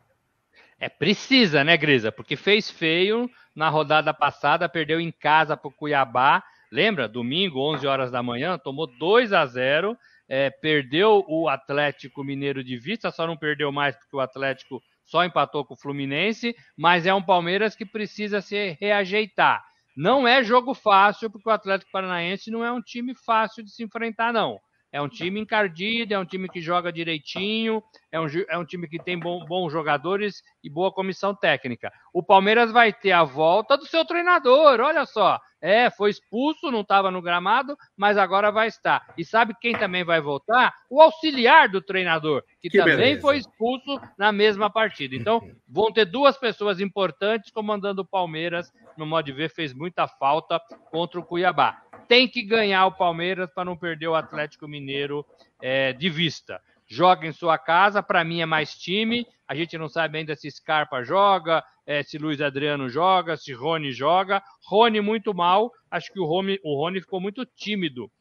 É, 0.79 0.87
precisa, 0.87 1.63
né, 1.63 1.75
Grisa? 1.75 2.11
Porque 2.11 2.35
fez 2.35 2.71
feio 2.71 3.29
na 3.55 3.67
rodada 3.69 4.13
passada, 4.13 4.69
perdeu 4.69 4.99
em 4.99 5.11
casa 5.11 5.57
para 5.57 5.67
o 5.67 5.73
Cuiabá. 5.73 6.43
Lembra? 6.71 7.07
Domingo, 7.07 7.59
11 7.59 7.85
horas 7.85 8.11
da 8.11 8.23
manhã, 8.23 8.57
tomou 8.57 8.87
2 8.87 9.33
a 9.33 9.45
0 9.45 9.97
é, 10.29 10.51
perdeu 10.51 11.25
o 11.27 11.49
Atlético 11.49 12.23
Mineiro 12.23 12.63
de 12.63 12.77
vista, 12.77 13.09
só 13.09 13.25
não 13.25 13.35
perdeu 13.35 13.71
mais 13.71 13.95
porque 13.95 14.15
o 14.15 14.19
Atlético 14.19 14.79
só 15.03 15.25
empatou 15.25 15.65
com 15.65 15.73
o 15.73 15.77
Fluminense, 15.77 16.55
mas 16.77 17.07
é 17.07 17.13
um 17.13 17.21
Palmeiras 17.21 17.75
que 17.75 17.83
precisa 17.83 18.39
se 18.39 18.77
reajeitar. 18.79 19.65
Não 19.97 20.27
é 20.27 20.43
jogo 20.43 20.75
fácil, 20.75 21.31
porque 21.31 21.49
o 21.49 21.51
Atlético 21.51 21.91
Paranaense 21.91 22.51
não 22.51 22.63
é 22.63 22.71
um 22.71 22.81
time 22.81 23.15
fácil 23.25 23.63
de 23.63 23.71
se 23.71 23.83
enfrentar, 23.83 24.31
não. 24.31 24.59
É 24.91 25.01
um 25.01 25.07
time 25.07 25.39
encardido, 25.39 26.13
é 26.13 26.19
um 26.19 26.25
time 26.25 26.49
que 26.49 26.59
joga 26.59 26.91
direitinho, 26.91 27.83
é 28.11 28.19
um, 28.19 28.25
é 28.49 28.57
um 28.57 28.65
time 28.65 28.87
que 28.87 28.97
tem 28.97 29.19
bom, 29.19 29.45
bons 29.45 29.71
jogadores 29.71 30.41
e 30.63 30.69
boa 30.69 30.91
comissão 30.91 31.35
técnica. 31.35 31.91
O 32.11 32.23
Palmeiras 32.23 32.71
vai 32.71 32.91
ter 32.91 33.11
a 33.11 33.23
volta 33.23 33.77
do 33.77 33.85
seu 33.85 34.03
treinador, 34.03 34.79
olha 34.79 35.05
só. 35.05 35.39
É, 35.61 35.89
foi 35.89 36.09
expulso, 36.09 36.71
não 36.71 36.81
estava 36.81 37.11
no 37.11 37.21
gramado, 37.21 37.77
mas 37.95 38.17
agora 38.17 38.51
vai 38.51 38.67
estar. 38.67 39.13
E 39.17 39.25
sabe 39.25 39.53
quem 39.59 39.77
também 39.77 40.05
vai 40.05 40.21
voltar? 40.21 40.73
O 40.89 41.01
auxiliar 41.01 41.67
do 41.67 41.81
treinador, 41.81 42.43
que, 42.61 42.69
que 42.69 42.77
também 42.77 42.95
beleza. 42.95 43.21
foi 43.21 43.37
expulso 43.37 43.99
na 44.17 44.31
mesma 44.31 44.69
partida. 44.69 45.15
Então, 45.15 45.41
vão 45.67 45.91
ter 45.91 46.05
duas 46.05 46.37
pessoas 46.37 46.79
importantes 46.79 47.51
comandando 47.51 48.01
o 48.01 48.05
Palmeiras. 48.05 48.71
No 48.97 49.05
modo 49.05 49.25
de 49.25 49.33
ver, 49.33 49.49
fez 49.49 49.73
muita 49.73 50.07
falta 50.07 50.61
contra 50.91 51.19
o 51.19 51.23
Cuiabá. 51.23 51.81
Tem 52.09 52.27
que 52.27 52.41
ganhar 52.41 52.87
o 52.87 52.91
Palmeiras 52.91 53.51
para 53.53 53.63
não 53.63 53.77
perder 53.77 54.07
o 54.07 54.15
Atlético 54.15 54.67
Mineiro 54.67 55.23
é, 55.61 55.93
de 55.93 56.09
vista. 56.09 56.59
Joga 56.87 57.27
em 57.27 57.31
sua 57.31 57.55
casa, 57.59 58.01
para 58.01 58.23
mim 58.23 58.41
é 58.41 58.47
mais 58.47 58.73
time. 58.73 59.27
A 59.47 59.53
gente 59.53 59.77
não 59.77 59.87
sabe 59.87 60.17
ainda 60.17 60.35
se 60.35 60.49
Scarpa 60.49 61.03
joga, 61.03 61.63
é, 61.85 62.01
se 62.01 62.17
Luiz 62.17 62.41
Adriano 62.41 62.89
joga, 62.89 63.37
se 63.37 63.53
Rony 63.53 63.91
joga. 63.91 64.41
Rony 64.65 64.99
muito 65.01 65.35
mal. 65.35 65.71
Acho 65.91 66.11
que 66.11 66.19
o 66.19 66.25
Rony, 66.25 66.59
o 66.63 66.75
Rony 66.81 66.99
ficou 66.99 67.21
muito 67.21 67.45
tímido 67.45 68.11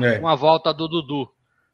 é. 0.00 0.20
com 0.20 0.28
a 0.28 0.36
volta 0.36 0.72
do 0.72 0.86
Dudu. 0.86 1.28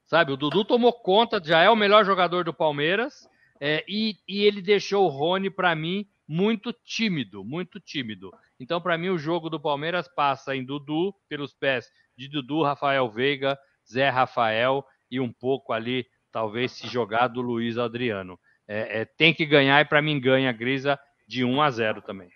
Sabe, 0.07 0.33
o 0.33 0.38
Dudu 0.38 0.64
tomou 0.64 0.94
conta, 0.94 1.42
já 1.44 1.61
é 1.62 1.68
o 1.68 1.76
melhor 1.76 2.07
jogador 2.07 2.42
do 2.44 2.54
Palmeiras, 2.54 3.28
é, 3.61 3.85
e, 3.87 4.16
e 4.26 4.44
ele 4.44 4.62
deixou 4.62 5.04
o 5.04 5.09
Rony, 5.09 5.50
para 5.50 5.74
mim, 5.74 6.07
muito 6.26 6.72
tímido, 6.84 7.44
muito 7.44 7.78
tímido. 7.80 8.30
Então, 8.58 8.80
para 8.80 8.96
mim, 8.96 9.08
o 9.10 9.18
jogo 9.18 9.50
do 9.50 9.60
Palmeiras 9.60 10.08
passa 10.08 10.56
em 10.56 10.64
Dudu, 10.64 11.14
pelos 11.28 11.52
pés 11.52 11.90
de 12.16 12.28
Dudu, 12.28 12.62
Rafael 12.62 13.10
Veiga, 13.10 13.58
Zé 13.90 14.08
Rafael 14.08 14.84
e 15.10 15.20
um 15.20 15.32
pouco 15.32 15.72
ali, 15.72 16.06
talvez, 16.32 16.72
se 16.72 16.87
jogar 16.88 17.28
do 17.28 17.40
Luiz 17.40 17.78
Adriano. 17.78 18.38
É, 18.66 19.00
é, 19.00 19.04
tem 19.04 19.34
que 19.34 19.44
ganhar 19.44 19.80
e, 19.80 19.84
para 19.84 20.00
mim, 20.00 20.18
ganha 20.18 20.50
a 20.50 20.52
Grisa 20.52 20.98
de 21.28 21.44
1 21.44 21.62
a 21.62 21.70
0 21.70 22.02
também. 22.02 22.30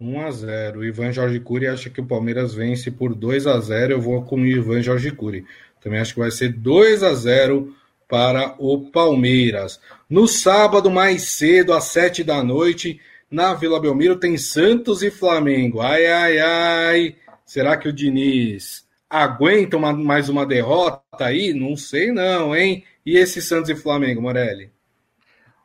1 0.00 0.20
a 0.20 0.30
0 0.30 0.80
O 0.80 0.84
Ivan 0.84 1.12
Jorge 1.12 1.40
Cury 1.40 1.68
acha 1.68 1.88
que 1.88 2.00
o 2.00 2.06
Palmeiras 2.06 2.54
vence 2.54 2.90
por 2.90 3.14
2 3.14 3.46
a 3.46 3.58
0 3.60 3.92
Eu 3.92 4.00
vou 4.00 4.24
com 4.24 4.36
o 4.36 4.46
Ivan 4.46 4.82
Jorge 4.82 5.10
Cury. 5.10 5.46
Também 5.80 6.00
acho 6.00 6.14
que 6.14 6.20
vai 6.20 6.30
ser 6.30 6.52
2 6.52 7.02
a 7.02 7.14
0 7.14 7.74
para 8.08 8.54
o 8.58 8.90
Palmeiras. 8.90 9.80
No 10.08 10.26
sábado, 10.26 10.90
mais 10.90 11.30
cedo, 11.30 11.72
às 11.72 11.84
7 11.84 12.22
da 12.22 12.42
noite, 12.42 13.00
na 13.34 13.52
Vila 13.52 13.80
Belmiro, 13.80 14.16
tem 14.16 14.38
Santos 14.38 15.02
e 15.02 15.10
Flamengo. 15.10 15.80
Ai, 15.80 16.06
ai, 16.06 16.38
ai. 16.38 17.16
Será 17.44 17.76
que 17.76 17.88
o 17.88 17.92
Diniz 17.92 18.88
aguenta 19.10 19.76
uma, 19.76 19.92
mais 19.92 20.28
uma 20.28 20.46
derrota 20.46 21.26
aí? 21.26 21.52
Não 21.52 21.76
sei, 21.76 22.12
não, 22.12 22.54
hein? 22.54 22.84
E 23.04 23.16
esse 23.16 23.42
Santos 23.42 23.68
e 23.68 23.74
Flamengo, 23.74 24.22
Morelli? 24.22 24.70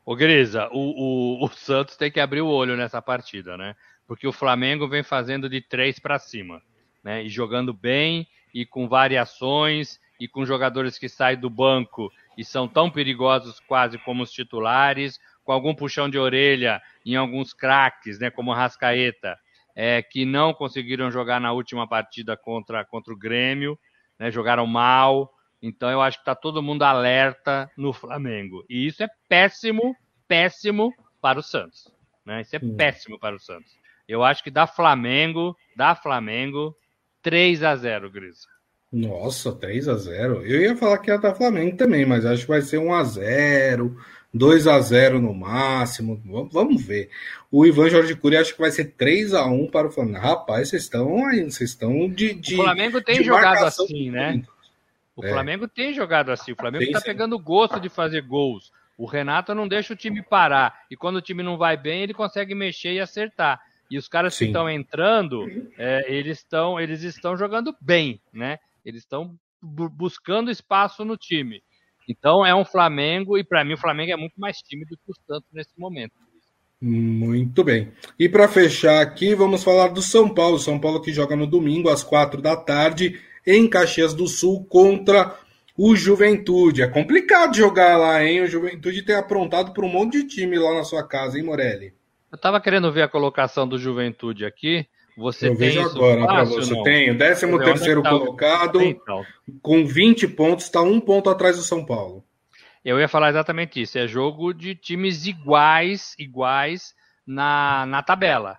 Ô, 0.04 0.16
Grisa, 0.16 0.68
o, 0.72 1.44
o, 1.44 1.46
o 1.46 1.50
Santos 1.50 1.96
tem 1.96 2.12
que 2.12 2.20
abrir 2.20 2.42
o 2.42 2.48
olho 2.48 2.76
nessa 2.76 3.00
partida, 3.02 3.56
né? 3.56 3.76
Porque 4.08 4.28
o 4.28 4.34
Flamengo 4.34 4.88
vem 4.88 5.04
fazendo 5.04 5.48
de 5.48 5.62
três 5.62 6.00
para 6.00 6.18
cima, 6.18 6.64
né? 7.04 7.24
E 7.24 7.30
jogando 7.30 7.72
bem 7.72 8.28
e 8.52 8.66
com 8.66 8.90
variações 8.90 10.00
e 10.20 10.28
com 10.28 10.44
jogadores 10.44 10.98
que 10.98 11.08
saem 11.08 11.40
do 11.40 11.52
banco 11.52 12.12
e 12.40 12.46
são 12.46 12.70
tão 12.70 12.90
perigosos 12.90 13.60
quase 13.60 13.98
como 13.98 14.24
os 14.24 14.32
titulares, 14.32 15.20
com 15.44 15.52
algum 15.52 15.76
puxão 15.76 16.10
de 16.10 16.18
orelha 16.18 16.82
em 17.06 17.18
alguns 17.18 17.52
craques, 17.52 18.18
né, 18.18 18.32
como 18.32 18.54
Rascaeta, 18.54 19.38
é, 19.76 20.02
que 20.02 20.24
não 20.24 20.54
conseguiram 20.54 21.12
jogar 21.12 21.42
na 21.42 21.52
última 21.52 21.86
partida 21.86 22.38
contra, 22.38 22.86
contra 22.86 23.14
o 23.14 23.18
Grêmio, 23.18 23.78
né, 24.18 24.32
jogaram 24.32 24.66
mal. 24.66 25.30
Então 25.62 25.92
eu 25.92 26.02
acho 26.02 26.20
que 26.20 26.22
está 26.22 26.34
todo 26.34 26.64
mundo 26.64 26.84
alerta 26.84 27.70
no 27.76 27.92
Flamengo. 27.92 28.64
E 28.70 28.88
isso 28.88 29.04
é 29.04 29.10
péssimo, 29.28 29.94
péssimo 30.26 30.94
para 31.20 31.40
o 31.40 31.44
Santos. 31.44 31.94
Né? 32.26 32.40
Isso 32.40 32.56
é 32.56 32.60
hum. 32.64 32.78
péssimo 32.78 33.20
para 33.20 33.36
o 33.36 33.40
Santos. 33.40 33.78
Eu 34.08 34.24
acho 34.24 34.42
que 34.42 34.50
dá 34.50 34.66
Flamengo, 34.66 35.58
dá 35.76 35.94
Flamengo 35.94 36.74
3 37.22 37.64
a 37.64 37.76
0 37.76 38.10
Gris. 38.10 38.48
Nossa, 38.92 39.52
3 39.52 39.88
a 39.88 39.96
0 39.96 40.46
Eu 40.46 40.62
ia 40.62 40.76
falar 40.76 40.98
que 40.98 41.12
ia 41.12 41.18
dar 41.18 41.36
Flamengo 41.36 41.78
também, 41.78 42.06
mas 42.06 42.26
acho 42.26 42.42
que 42.44 42.48
vai 42.48 42.62
ser 42.62 42.80
1 42.80 42.94
a 42.94 43.04
0 43.04 43.98
2 44.34 44.68
a 44.68 44.80
0 44.80 45.20
no 45.20 45.34
máximo. 45.34 46.22
Vamos 46.52 46.84
ver. 46.84 47.10
O 47.52 47.66
Ivan 47.66 47.90
Jorge 47.90 48.16
Cury 48.16 48.38
acho 48.38 48.54
que 48.54 48.62
vai 48.62 48.72
ser 48.72 48.94
3 48.96 49.34
a 49.34 49.46
1 49.46 49.68
para 49.68 49.88
o 49.88 49.92
Flamengo. 49.92 50.20
Rapaz, 50.20 50.70
vocês 50.70 50.84
estão 50.84 51.26
aí, 51.26 51.44
vocês 51.44 51.72
estão 51.72 52.08
de, 52.10 52.34
de. 52.34 52.56
O 52.56 52.64
Flamengo 52.64 53.02
tem 53.02 53.24
jogado 53.24 53.66
assim, 53.66 54.12
né? 54.12 54.44
O 55.16 55.26
é. 55.26 55.30
Flamengo 55.30 55.68
tem 55.68 55.94
jogado 55.94 56.32
assim. 56.32 56.52
O 56.52 56.56
Flamengo 56.56 56.84
está 56.84 57.02
pegando 57.02 57.38
gosto 57.40 57.80
de 57.80 57.90
fazer 57.90 58.22
gols. 58.22 58.72
O 58.98 59.06
Renato 59.06 59.56
não 59.56 59.68
deixa 59.68 59.94
o 59.94 59.98
time 59.98 60.22
parar. 60.22 60.82
E 60.92 60.96
quando 60.96 61.18
o 61.18 61.22
time 61.22 61.42
não 61.42 61.58
vai 61.58 61.76
bem, 61.76 62.04
ele 62.04 62.14
consegue 62.14 62.54
mexer 62.54 62.94
e 62.94 63.00
acertar. 63.00 63.60
E 63.90 63.98
os 63.98 64.08
caras 64.08 64.36
Sim. 64.36 64.46
que 64.46 64.52
estão 64.52 64.70
entrando, 64.70 65.46
é, 65.78 66.06
eles 66.08 66.38
estão 66.38 66.80
eles 66.80 67.02
estão 67.02 67.36
jogando 67.36 67.76
bem, 67.82 68.22
né? 68.32 68.60
Eles 68.90 69.04
estão 69.04 69.36
buscando 69.62 70.52
espaço 70.52 71.06
no 71.06 71.16
time. 71.18 71.62
Então 72.08 72.46
é 72.46 72.56
um 72.56 72.66
Flamengo, 72.66 73.38
e 73.38 73.44
para 73.44 73.64
mim 73.64 73.74
o 73.74 73.78
Flamengo 73.78 74.12
é 74.12 74.18
muito 74.18 74.40
mais 74.40 74.58
tímido 74.58 74.98
que 74.98 75.12
o 75.12 75.16
Santos 75.28 75.50
nesse 75.54 75.78
momento. 75.78 76.14
Muito 76.82 77.64
bem. 77.64 77.92
E 78.18 78.30
para 78.30 78.48
fechar 78.48 79.02
aqui, 79.02 79.36
vamos 79.36 79.64
falar 79.64 79.90
do 79.90 80.02
São 80.02 80.34
Paulo. 80.34 80.58
São 80.58 80.80
Paulo 80.80 81.02
que 81.02 81.12
joga 81.12 81.36
no 81.36 81.46
domingo 81.46 81.90
às 81.90 82.04
quatro 82.04 82.42
da 82.42 82.56
tarde 82.56 83.20
em 83.46 83.70
Caxias 83.70 84.14
do 84.14 84.28
Sul 84.28 84.66
contra 84.66 85.38
o 85.78 85.96
Juventude. 85.96 86.82
É 86.82 86.88
complicado 86.88 87.56
jogar 87.56 87.98
lá, 87.98 88.24
hein? 88.24 88.42
O 88.42 88.48
Juventude 88.48 89.04
tem 89.04 89.16
aprontado 89.16 89.74
para 89.74 89.86
um 89.86 89.90
monte 89.90 90.22
de 90.22 90.28
time 90.28 90.58
lá 90.58 90.74
na 90.74 90.84
sua 90.84 91.06
casa, 91.06 91.38
hein, 91.38 91.44
Morelli? 91.44 91.94
Eu 92.32 92.36
estava 92.36 92.62
querendo 92.62 92.92
ver 92.92 93.02
a 93.02 93.10
colocação 93.10 93.68
do 93.68 93.78
Juventude 93.78 94.46
aqui. 94.46 94.88
Você 95.20 95.50
eu 95.50 95.56
vejo 95.56 95.82
agora 95.82 96.26
para 96.26 96.44
você. 96.46 96.74
Não? 96.74 96.84
Tenho. 96.84 97.18
13 97.18 97.58
terceiro 97.60 98.02
tá 98.02 98.10
colocado, 98.10 98.82
então. 98.82 99.26
com 99.62 99.86
20 99.86 100.30
pontos, 100.30 100.66
está 100.66 100.82
um 100.82 101.00
ponto 101.00 101.30
atrás 101.30 101.58
do 101.58 101.62
São 101.62 101.86
Paulo. 101.86 102.24
Eu 102.84 102.98
ia 103.00 103.08
falar 103.10 103.30
exatamente 103.30 103.82
isso. 103.82 104.00
É 104.00 104.08
jogo 104.08 104.54
de 104.54 104.76
times 104.76 105.28
iguais, 105.28 106.16
iguais 106.18 106.96
na, 107.28 107.86
na 107.86 108.02
tabela. 108.02 108.58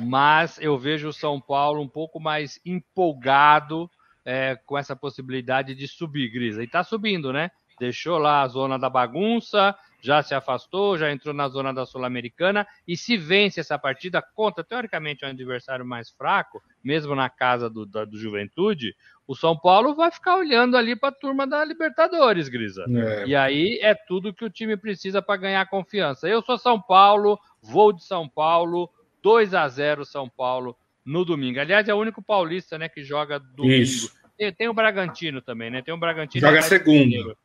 Mas 0.00 0.58
eu 0.60 0.78
vejo 0.78 1.08
o 1.08 1.12
São 1.12 1.40
Paulo 1.40 1.82
um 1.82 1.88
pouco 1.88 2.20
mais 2.20 2.60
empolgado 2.64 3.90
é, 4.24 4.56
com 4.64 4.78
essa 4.78 4.94
possibilidade 4.94 5.74
de 5.74 5.88
subir, 5.88 6.30
Grisa. 6.30 6.62
E 6.62 6.66
está 6.66 6.84
subindo, 6.84 7.32
né? 7.32 7.50
Deixou 7.80 8.18
lá 8.18 8.42
a 8.42 8.48
zona 8.48 8.78
da 8.78 8.88
bagunça, 8.88 9.74
já 10.06 10.22
se 10.22 10.36
afastou, 10.36 10.96
já 10.96 11.10
entrou 11.10 11.34
na 11.34 11.48
zona 11.48 11.74
da 11.74 11.84
Sul-Americana 11.84 12.64
e 12.86 12.96
se 12.96 13.16
vence 13.16 13.58
essa 13.58 13.76
partida 13.76 14.22
contra, 14.22 14.62
teoricamente, 14.62 15.24
um 15.24 15.28
adversário 15.28 15.84
mais 15.84 16.10
fraco, 16.10 16.62
mesmo 16.82 17.12
na 17.16 17.28
casa 17.28 17.68
do, 17.68 17.84
da, 17.84 18.04
do 18.04 18.16
Juventude, 18.16 18.94
o 19.26 19.34
São 19.34 19.58
Paulo 19.58 19.96
vai 19.96 20.12
ficar 20.12 20.36
olhando 20.36 20.76
ali 20.76 20.94
para 20.94 21.08
a 21.08 21.12
turma 21.12 21.44
da 21.44 21.64
Libertadores, 21.64 22.48
Grisa. 22.48 22.84
É. 22.88 23.26
E 23.26 23.34
aí 23.34 23.80
é 23.82 23.96
tudo 23.96 24.32
que 24.32 24.44
o 24.44 24.50
time 24.50 24.76
precisa 24.76 25.20
para 25.20 25.40
ganhar 25.40 25.68
confiança. 25.68 26.28
Eu 26.28 26.40
sou 26.40 26.56
São 26.56 26.80
Paulo, 26.80 27.36
vou 27.60 27.92
de 27.92 28.04
São 28.04 28.28
Paulo, 28.28 28.88
2 29.24 29.54
a 29.54 29.66
0 29.66 30.04
São 30.04 30.28
Paulo 30.28 30.76
no 31.04 31.24
domingo. 31.24 31.58
Aliás, 31.58 31.88
é 31.88 31.94
o 31.94 31.98
único 31.98 32.22
paulista 32.22 32.78
né, 32.78 32.88
que 32.88 33.02
joga 33.02 33.40
domingo. 33.40 33.82
Isso. 33.82 34.14
Tem, 34.38 34.52
tem 34.52 34.68
o 34.68 34.74
Bragantino 34.74 35.42
também, 35.42 35.68
né? 35.68 35.82
Tem 35.82 35.92
o 35.92 35.98
Bragantino. 35.98 36.46
Joga 36.46 36.62
segunda 36.62 37.36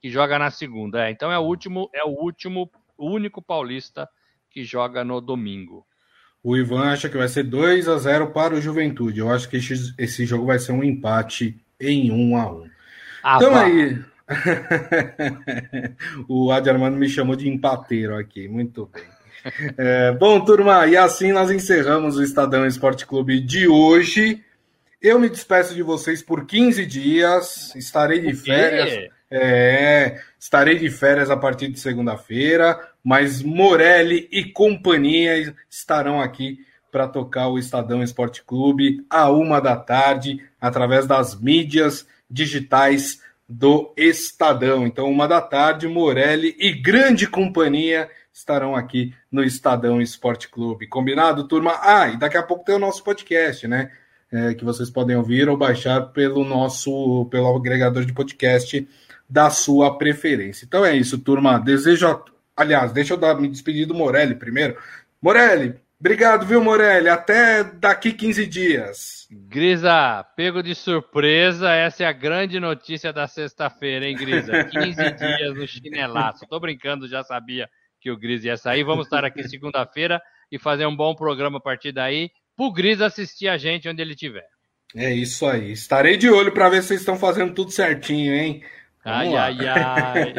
que 0.00 0.10
joga 0.10 0.38
na 0.38 0.50
segunda. 0.50 1.06
É, 1.06 1.10
então 1.10 1.30
é 1.30 1.38
o 1.38 1.42
último, 1.42 1.90
é 1.92 2.04
o 2.04 2.10
último, 2.10 2.70
o 2.96 3.10
único 3.10 3.42
paulista 3.42 4.08
que 4.50 4.64
joga 4.64 5.04
no 5.04 5.20
domingo. 5.20 5.86
O 6.42 6.56
Ivan 6.56 6.92
acha 6.92 7.08
que 7.08 7.16
vai 7.16 7.28
ser 7.28 7.44
2 7.44 7.88
a 7.88 7.98
0 7.98 8.30
para 8.30 8.54
o 8.54 8.60
Juventude. 8.60 9.20
Eu 9.20 9.30
acho 9.30 9.48
que 9.48 9.56
esse, 9.56 9.94
esse 9.98 10.24
jogo 10.24 10.46
vai 10.46 10.58
ser 10.58 10.72
um 10.72 10.84
empate 10.84 11.60
em 11.80 12.10
1 12.10 12.36
a 12.36 12.52
1. 12.52 12.70
Ah, 13.22 13.36
então 13.36 13.52
vá. 13.52 13.64
aí. 13.64 13.98
o 16.28 16.52
Adi 16.52 16.70
Armando 16.70 16.96
me 16.96 17.08
chamou 17.08 17.34
de 17.34 17.48
empateiro 17.48 18.16
aqui. 18.16 18.46
Muito 18.46 18.86
bem. 18.86 19.04
É, 19.76 20.12
bom, 20.12 20.44
turma, 20.44 20.86
e 20.86 20.96
assim 20.96 21.32
nós 21.32 21.50
encerramos 21.50 22.16
o 22.16 22.22
Estadão 22.22 22.66
Esporte 22.66 23.06
Clube 23.06 23.40
de 23.40 23.66
hoje. 23.66 24.44
Eu 25.00 25.18
me 25.18 25.28
despeço 25.28 25.74
de 25.74 25.82
vocês 25.82 26.22
por 26.22 26.44
15 26.44 26.84
dias. 26.86 27.74
Estarei 27.74 28.20
de 28.20 28.34
férias. 28.34 29.10
É, 29.30 30.20
estarei 30.38 30.78
de 30.78 30.90
férias 30.90 31.30
a 31.30 31.36
partir 31.36 31.68
de 31.68 31.78
segunda-feira, 31.78 32.78
mas 33.04 33.42
Morelli 33.42 34.28
e 34.32 34.44
companhia 34.44 35.54
estarão 35.68 36.20
aqui 36.20 36.58
para 36.90 37.06
tocar 37.06 37.48
o 37.48 37.58
Estadão 37.58 38.02
Esporte 38.02 38.42
Clube 38.42 39.04
a 39.10 39.30
uma 39.30 39.60
da 39.60 39.76
tarde, 39.76 40.42
através 40.60 41.06
das 41.06 41.38
mídias 41.38 42.06
digitais 42.30 43.22
do 43.48 43.92
Estadão. 43.96 44.86
Então, 44.86 45.10
uma 45.10 45.28
da 45.28 45.40
tarde, 45.40 45.86
Morelli 45.86 46.56
e 46.58 46.72
grande 46.72 47.26
companhia 47.26 48.10
estarão 48.32 48.74
aqui 48.74 49.14
no 49.30 49.42
Estadão 49.42 50.00
Esporte 50.00 50.48
Clube. 50.48 50.86
Combinado, 50.86 51.48
turma? 51.48 51.78
Ah, 51.82 52.08
e 52.08 52.16
daqui 52.16 52.36
a 52.36 52.42
pouco 52.42 52.64
tem 52.64 52.74
o 52.74 52.78
nosso 52.78 53.02
podcast, 53.02 53.66
né? 53.66 53.90
É, 54.30 54.52
que 54.52 54.64
vocês 54.64 54.90
podem 54.90 55.16
ouvir 55.16 55.48
ou 55.48 55.56
baixar 55.56 56.02
pelo 56.12 56.44
nosso 56.44 57.26
pelo 57.30 57.56
agregador 57.56 58.04
de 58.04 58.12
podcast 58.12 58.86
da 59.28 59.50
sua 59.50 59.96
preferência. 59.96 60.64
Então 60.64 60.84
é 60.84 60.96
isso, 60.96 61.18
turma. 61.18 61.58
Desejo. 61.58 62.06
A... 62.06 62.24
Aliás, 62.56 62.92
deixa 62.92 63.14
eu 63.14 63.18
dar, 63.18 63.40
me 63.40 63.48
despedir 63.48 63.86
do 63.86 63.94
Morelli 63.94 64.34
primeiro. 64.34 64.76
Morelli, 65.20 65.74
obrigado, 65.98 66.44
viu, 66.44 66.62
Morelli? 66.62 67.08
Até 67.08 67.64
daqui 67.64 68.12
15 68.12 68.46
dias. 68.46 69.28
Grisa, 69.30 70.24
pego 70.36 70.62
de 70.62 70.74
surpresa. 70.74 71.70
Essa 71.70 72.04
é 72.04 72.06
a 72.06 72.12
grande 72.12 72.58
notícia 72.58 73.12
da 73.12 73.26
sexta-feira, 73.26 74.06
hein, 74.06 74.16
Grisa? 74.16 74.64
15 74.64 75.10
dias 75.12 75.54
no 75.54 75.66
chinelaço. 75.66 76.46
Tô 76.48 76.58
brincando, 76.58 77.08
já 77.08 77.22
sabia 77.22 77.68
que 78.00 78.10
o 78.10 78.16
Gris 78.16 78.44
ia 78.44 78.56
sair. 78.56 78.84
Vamos 78.84 79.06
estar 79.06 79.24
aqui 79.24 79.46
segunda-feira 79.48 80.20
e 80.50 80.58
fazer 80.58 80.86
um 80.86 80.96
bom 80.96 81.14
programa 81.14 81.58
a 81.58 81.60
partir 81.60 81.92
daí. 81.92 82.30
Pro 82.58 82.72
Gris 82.72 83.00
assistir 83.00 83.46
a 83.46 83.56
gente 83.56 83.88
onde 83.88 84.02
ele 84.02 84.14
estiver. 84.14 84.44
É 84.92 85.14
isso 85.14 85.46
aí. 85.46 85.70
Estarei 85.70 86.16
de 86.16 86.28
olho 86.28 86.50
para 86.50 86.68
ver 86.68 86.82
se 86.82 86.88
vocês 86.88 87.00
estão 87.00 87.16
fazendo 87.16 87.54
tudo 87.54 87.70
certinho, 87.70 88.34
hein? 88.34 88.64
Ai, 89.04 89.32
ai, 89.36 89.56
ai. 89.68 90.34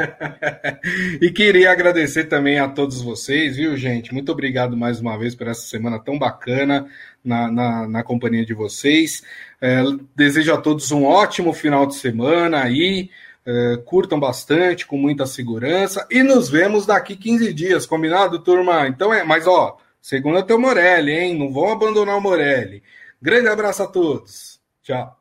e 1.22 1.32
queria 1.32 1.72
agradecer 1.72 2.26
também 2.26 2.60
a 2.60 2.68
todos 2.68 3.02
vocês, 3.02 3.56
viu, 3.56 3.78
gente? 3.78 4.14
Muito 4.14 4.34
obrigado 4.34 4.76
mais 4.76 5.00
uma 5.00 5.18
vez 5.18 5.34
por 5.34 5.48
essa 5.48 5.62
semana 5.62 5.98
tão 5.98 6.20
bacana 6.20 6.88
na, 7.24 7.50
na, 7.50 7.88
na 7.88 8.04
companhia 8.04 8.46
de 8.46 8.54
vocês. 8.54 9.24
É, 9.62 9.82
desejo 10.14 10.54
a 10.54 10.58
todos 10.58 10.92
um 10.92 11.06
ótimo 11.06 11.54
final 11.54 11.88
de 11.88 11.96
semana 11.96 12.64
aí. 12.64 13.10
É, 13.46 13.78
curtam 13.86 14.20
bastante, 14.20 14.86
com 14.86 14.98
muita 14.98 15.26
segurança. 15.26 16.06
E 16.12 16.22
nos 16.22 16.50
vemos 16.50 16.86
daqui 16.86 17.16
15 17.16 17.54
dias, 17.54 17.86
combinado, 17.86 18.40
turma? 18.40 18.90
Então 18.90 19.14
é, 19.14 19.24
mas 19.24 19.48
ó, 19.48 19.78
segunda 20.02 20.44
tem 20.44 20.56
o 20.56 20.60
Morelli, 20.60 21.12
hein? 21.12 21.38
Não 21.38 21.52
vão 21.52 21.72
abandonar 21.72 22.18
o 22.18 22.22
Morelli. 22.22 22.84
Grande 23.22 23.48
abraço 23.50 23.84
a 23.84 23.88
todos. 23.88 24.60
Tchau. 24.82 25.19